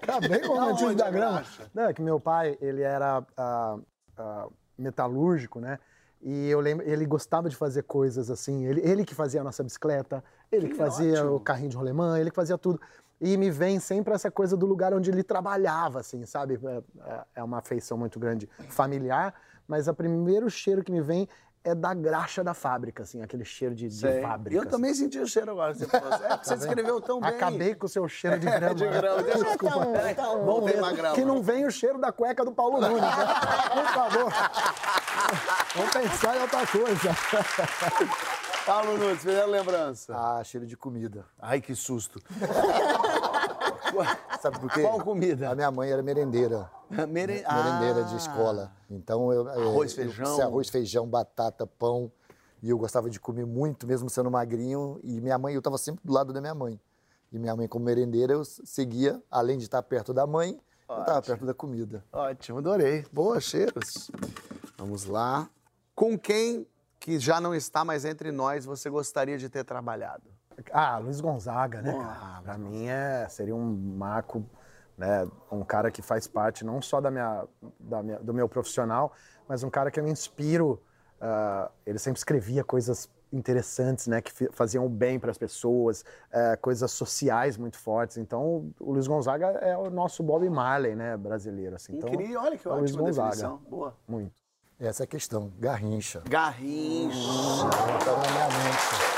[0.00, 1.32] Acabei com o romantismo da a grama.
[1.34, 1.70] graxa?
[1.74, 3.76] Não, é que meu pai, ele era ah,
[4.16, 4.46] ah,
[4.78, 5.78] metalúrgico, né?
[6.22, 8.64] E eu lembro, ele gostava de fazer coisas assim.
[8.64, 11.34] Ele, ele que fazia a nossa bicicleta, ele que, Que fazia ótimo.
[11.36, 12.80] o carrinho de rolemã, ele que fazia tudo.
[13.20, 16.58] E me vem sempre essa coisa do lugar onde ele trabalhava, assim, sabe?
[16.64, 19.34] É- É, é uma afeição muito grande familiar,
[19.68, 21.28] mas o primeiro cheiro que me vem
[21.64, 24.56] é da graxa da fábrica, assim, aquele cheiro de, de fábrica.
[24.62, 26.12] Eu também senti o cheiro agora que você falou.
[26.12, 27.30] É, porque você descreveu tão bem.
[27.30, 28.74] Acabei com o seu cheiro de grama.
[28.74, 29.22] de grama.
[29.22, 29.74] Deixa eu- Desculpa.
[29.84, 31.14] Tão- Peraí, tão vamos ver Mesmo uma grama.
[31.14, 33.26] Que não vem o cheiro da cueca do Paulo Nunes, né?
[33.74, 34.32] Por favor.
[35.76, 37.10] Vamos pensar em outra coisa.
[38.66, 40.14] Paulo Nunes, primeira lembrança.
[40.14, 41.24] Ah, cheiro de comida.
[41.40, 42.20] Ai, que susto.
[44.40, 44.82] Sabe por quê?
[44.82, 45.50] Qual comida?
[45.50, 46.70] A minha mãe era merendeira.
[46.90, 47.42] Mere...
[47.44, 48.08] Merendeira Ah.
[48.08, 48.72] de escola.
[48.90, 49.48] Então eu.
[49.48, 50.36] é, Arroz, eu- feijão.
[50.36, 52.10] se arroz, feijão, batata, pão.
[52.62, 55.00] E eu gostava de comer muito, mesmo sendo magrinho.
[55.02, 56.80] E minha mãe, eu estava sempre do lado da minha mãe.
[57.32, 61.22] E minha mãe, como merendeira, eu seguia, além de estar perto da mãe, eu estava
[61.22, 62.04] perto da comida.
[62.12, 63.04] Ótimo, adorei.
[63.12, 64.10] Boa, cheiros.
[64.76, 65.48] Vamos lá.
[65.94, 66.66] Com quem
[67.00, 70.22] que já não está mais entre nós você gostaria de ter trabalhado?
[70.72, 72.40] Ah, Luiz Gonzaga, né, cara?
[72.42, 73.64] Pra mim é, seria um
[73.96, 74.44] marco,
[74.96, 75.26] né?
[75.50, 77.44] Um cara que faz parte não só da minha,
[77.78, 79.12] da minha- do meu profissional,
[79.48, 80.80] mas um cara que eu me inspiro.
[81.24, 84.20] ah, ele sempre escrevia coisas interessantes, né?
[84.20, 88.16] Que faziam bem para as pessoas, eh, coisas sociais muito fortes.
[88.18, 91.16] Então, o Luiz Gonzaga é o nosso Bob Marley, né?
[91.16, 91.96] Brasileiro, assim.
[91.96, 93.28] Então, Incrível, olha que é o Luiz ótima Gonzaga.
[93.30, 93.58] definição.
[93.70, 93.94] Boa.
[94.06, 94.32] Muito.
[94.80, 96.22] Essa é a questão, garrincha.
[96.28, 97.16] Garrincha.
[98.00, 99.11] Então, na minha mente.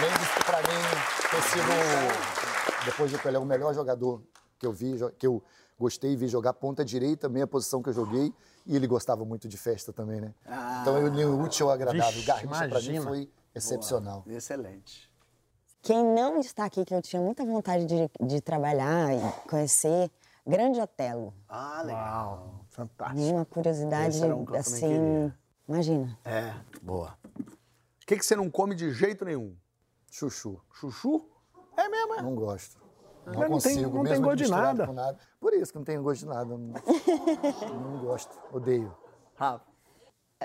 [0.00, 0.82] Além de, pra mim,
[1.30, 4.22] ter sido, depois de eu pegar o melhor jogador
[4.58, 5.42] que eu vi, que eu
[5.78, 8.32] gostei e vi jogar ponta direita, meia posição que eu joguei,
[8.64, 10.32] e ele gostava muito de festa também, né?
[10.80, 12.12] Então eu uni o útil ao agradável.
[12.12, 14.24] Vixe, Garrincha pra mim foi excepcional.
[14.26, 15.10] Excelente.
[15.82, 20.10] Quem não está aqui, que eu tinha muita vontade de, de trabalhar e conhecer,
[20.46, 21.34] Grande Otelo.
[21.46, 22.26] Ah, legal.
[22.26, 23.20] Uau, fantástico.
[23.20, 25.32] Uma curiosidade, Esse era um que eu também assim,
[25.68, 26.18] imagina.
[26.24, 27.18] É, boa.
[27.38, 29.54] O que, que você não come de jeito nenhum?
[30.10, 30.60] Chuchu.
[30.72, 31.24] Chuchu?
[31.76, 32.22] É mesmo, é?
[32.22, 32.80] Não gosto.
[33.26, 34.86] Não não tem- consigo, não tem gosto de nada.
[34.86, 35.18] com nada.
[35.38, 36.56] Por isso que não tem gosto de nada.
[36.56, 36.72] Não,
[37.92, 38.94] não gosto, odeio.
[39.34, 39.64] Rafa.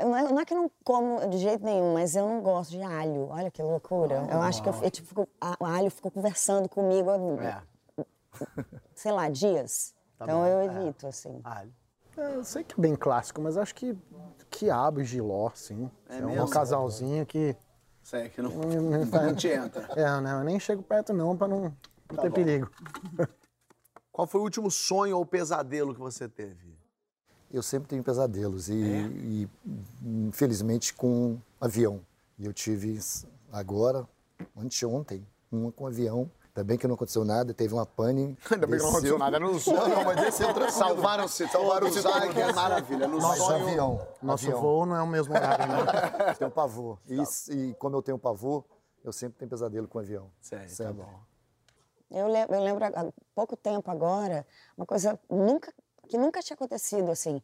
[0.02, 2.72] Não é, não é que eu não como de jeito nenhum, mas eu não gosto
[2.72, 3.30] de alho.
[3.30, 4.28] Olha que loucura.
[4.30, 7.10] eu acho que eu, eu, tipo, a- o alho ficou conversando comigo,
[7.42, 7.62] É.
[8.94, 9.94] sei lá, dias.
[10.18, 10.66] Tá então bom, eu é.
[10.66, 11.40] evito, assim.
[11.44, 11.74] Alho.
[12.18, 13.98] É, eu sei que é bem clássico, mas acho que
[14.50, 15.90] quiabo e giló, sim.
[16.10, 16.44] É É, mesmo?
[16.46, 17.56] um casalzinho que...
[18.06, 19.90] Sei que não, não- não te entra.
[20.00, 20.34] É, né?
[20.40, 21.72] Eu nem chego perto não, pra não, não
[22.16, 22.36] Tá ter bom.
[22.36, 22.70] perigo.
[24.12, 26.78] Qual foi o último sonho ou pesadelo que você teve?
[27.52, 29.08] Eu sempre tenho pesadelos e, É?
[29.08, 29.50] e,
[30.04, 32.00] infelizmente com avião.
[32.38, 33.00] E eu tive
[33.52, 34.08] agora,
[34.56, 36.30] anteontem, uma com avião.
[36.56, 38.38] Ainda bem que não aconteceu nada, teve uma pane.
[38.50, 39.78] Ainda bem que não aconteceu nada, no sonho.
[39.78, 40.72] Não, não, mas desceu tranquilo.
[40.72, 42.56] Salvaram-se, salvaram-se Salvaram-se ai, que todos.
[42.56, 43.08] maravilha.
[43.10, 43.68] No Mas sonho...
[43.68, 44.08] avião.
[44.22, 44.62] Nosso avião.
[44.62, 46.30] voo não é o mesmo horário, né?
[46.30, 46.98] Eu tenho pavor.
[47.10, 47.22] E,
[47.54, 48.64] e como eu tenho pavor,
[49.04, 50.32] eu sempre tenho pesadelo com avião.
[50.40, 50.94] Sério, tá Sempre.
[50.94, 51.20] bom.
[52.10, 54.48] Eu lembro, eu lembro há pouco tempo agora,
[54.78, 55.74] uma coisa nunca,
[56.08, 57.42] que nunca tinha acontecido, assim.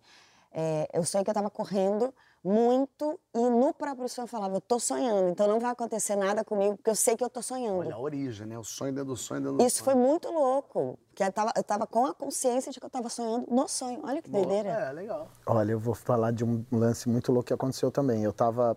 [0.53, 4.61] É, eu sonhei que eu estava correndo muito e no próprio sonho eu falava, eu
[4.61, 7.79] tô sonhando, então não vai acontecer nada comigo, porque eu sei que eu tô sonhando.
[7.79, 8.57] Olha a origem, né?
[8.57, 10.05] O sonho dentro do sonho dentro do Isso foi sonho.
[10.05, 13.45] muito louco, porque eu tava, eu tava com a consciência de que eu tava sonhando
[13.49, 13.99] no sonho.
[14.03, 14.69] Olha que doideira.
[14.69, 15.29] É, legal.
[15.45, 18.23] Olha, eu vou falar de um lance muito louco que aconteceu também.
[18.23, 18.75] Eu estava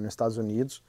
[0.00, 0.82] nos Estados Unidos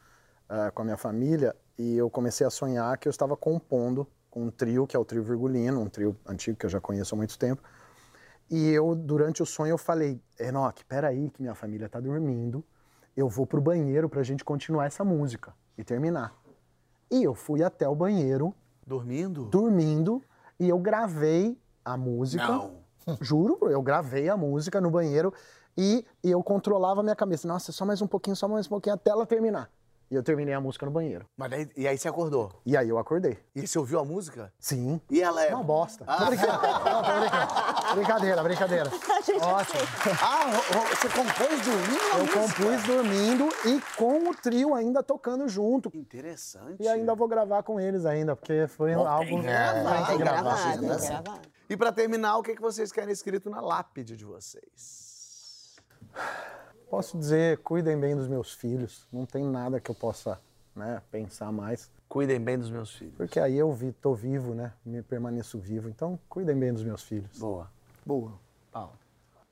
[0.50, 4.44] ah, com a minha família e eu comecei a sonhar que eu estava compondo com
[4.44, 7.18] um trio, que é o trio Virgulino, um trio antigo que eu já conheço há
[7.18, 7.62] muito tempo.
[8.50, 12.64] E eu, durante o sonho, eu falei, Enoque, peraí que minha família está dormindo
[13.16, 16.36] eu vou pro banheiro pra gente continuar essa música e terminar.
[17.10, 18.54] E eu fui até o banheiro,
[18.86, 19.46] Dormindo?
[19.46, 20.22] dormindo,
[20.60, 22.48] e eu gravei a música.
[22.48, 22.84] Não.
[23.22, 25.34] Juro, eu gravei a música no banheiro
[25.78, 27.48] e, e eu controlava a minha cabeça.
[27.48, 29.70] Nossa, só mais um pouquinho, só mais um pouquinho até ela terminar.
[30.10, 31.26] E eu terminei a música no banheiro.
[31.36, 32.62] Mas daí, e aí você acordou?
[32.66, 33.40] E aí eu acordei.
[33.56, 34.54] E você ouviu a música?
[34.60, 35.02] Sim.
[35.10, 35.54] E ela é.
[35.54, 36.06] Uma bosta.
[36.06, 36.52] Tô brincando.
[36.52, 37.96] Não, tô brincando.
[37.96, 38.90] Brincadeira, brincadeira.
[39.42, 39.80] Ótimo.
[40.22, 40.46] Ah,
[40.90, 42.02] você compôs dormindo?
[42.14, 42.40] Eu música?
[42.40, 45.90] compus dormindo e com o trio ainda tocando junto.
[45.96, 46.82] Interessante.
[46.82, 50.78] E ainda vou gravar com eles ainda, porque foi tem que é, que gravar.
[50.78, 51.42] gravar.
[51.68, 55.76] E pra terminar, o que, que vocês querem escrito na lápide de vocês?
[56.90, 59.08] Posso dizer, cuidem bem dos meus filhos.
[59.12, 60.40] Não tem nada que eu possa
[60.76, 61.90] né, pensar mais.
[62.08, 63.16] Cuidem bem dos meus filhos.
[63.16, 64.72] Porque aí eu vi, tô vivo, né?
[64.86, 65.90] Me permaneço vivo.
[65.90, 67.40] Então, cuidem bem dos meus filhos.
[67.40, 67.70] Boa.
[68.06, 68.34] Boa.
[68.72, 68.94] Paulo.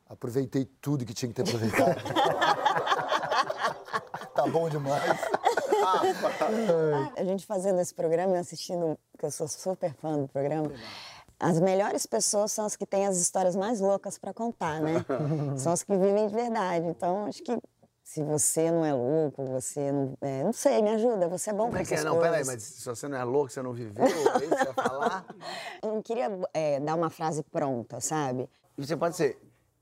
[0.08, 2.04] Aproveitei tudo que tinha que ter aproveitado.
[4.36, 5.20] tá bom demais.
[7.18, 10.72] A gente fazendo esse programa e assistindo, que eu sou super fã do programa,
[11.44, 15.06] as melhores pessoas são as que têm as histórias mais loucas para contar, né?
[15.58, 16.88] são as que vivem de verdade.
[16.88, 17.58] Então, acho que
[18.02, 20.18] se você não é louco, você não.
[20.22, 22.04] é, não sei, me ajuda, você é bom Como com é que é?
[22.04, 24.72] Não, peraí, mas se você não é louco, você não viveu, é isso que você
[24.72, 25.26] vai falar?
[25.84, 28.50] Eu não queria é, dar uma frase pronta, sabe?
[28.78, 29.38] Você pode ser,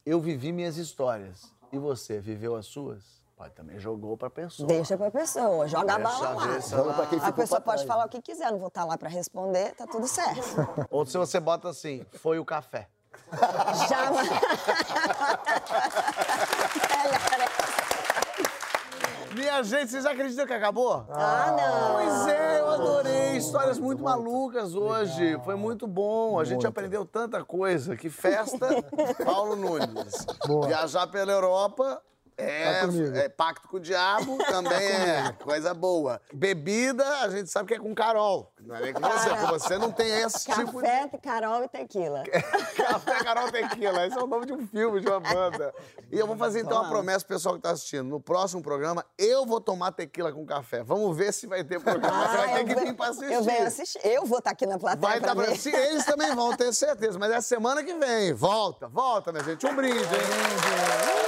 [0.05, 1.51] eu vivi minhas histórias.
[1.71, 3.20] E você, viveu as suas?
[3.41, 4.67] Pode também jogou pra pessoa.
[4.67, 6.59] Deixa pra pessoa, joga a bala lá.
[6.59, 7.87] Joga pra quem A pessoa pra pode trás.
[7.87, 10.41] falar o que quiser, não vou estar lá pra responder, tá tudo certo.
[10.91, 12.87] Ou se você bota assim, foi o café.
[13.89, 14.11] Já.
[19.33, 21.03] Minha gente, vocês acreditam que acabou?
[21.09, 21.93] Ah, não.
[21.93, 23.37] Pois é, eu adorei.
[23.37, 25.39] Histórias muito malucas hoje.
[25.43, 26.39] Foi muito bom.
[26.39, 27.95] A gente aprendeu tanta coisa.
[27.95, 28.67] Que festa,
[29.25, 30.27] Paulo Nunes.
[30.45, 30.67] Boa.
[30.67, 31.99] Viajar pela Europa
[32.41, 36.21] é, Tá é pacto com o diabo, também é coisa boa.
[36.33, 38.51] Bebida, a gente sabe que é com Carol.
[38.59, 40.87] Não é nem com você, porque você não tem esse tipo de...
[40.87, 42.23] Café, Carol e tequila.
[42.75, 44.05] Café Carol Tequila.
[44.05, 45.73] Esse é o nome de um filme, de uma banda.
[46.11, 48.03] E eu vou fazer então uma promessa pro pessoal que tá assistindo.
[48.03, 50.83] No próximo programa, eu vou tomar tequila com café.
[50.83, 52.27] Vamos ver se vai ter programa.
[52.27, 53.33] Você vai Ah, ter que vir pra assistir.
[53.33, 53.99] Eu venho assistir.
[54.03, 57.17] Eu vou estar aqui na plateia Vai pra tá, se eles também vão, tenho certeza.
[57.17, 58.33] Mas é semana que vem.
[58.33, 59.65] Volta, volta, minha gente.
[59.65, 60.01] Um brinde, hein?
[60.01, 61.20] Eba, muito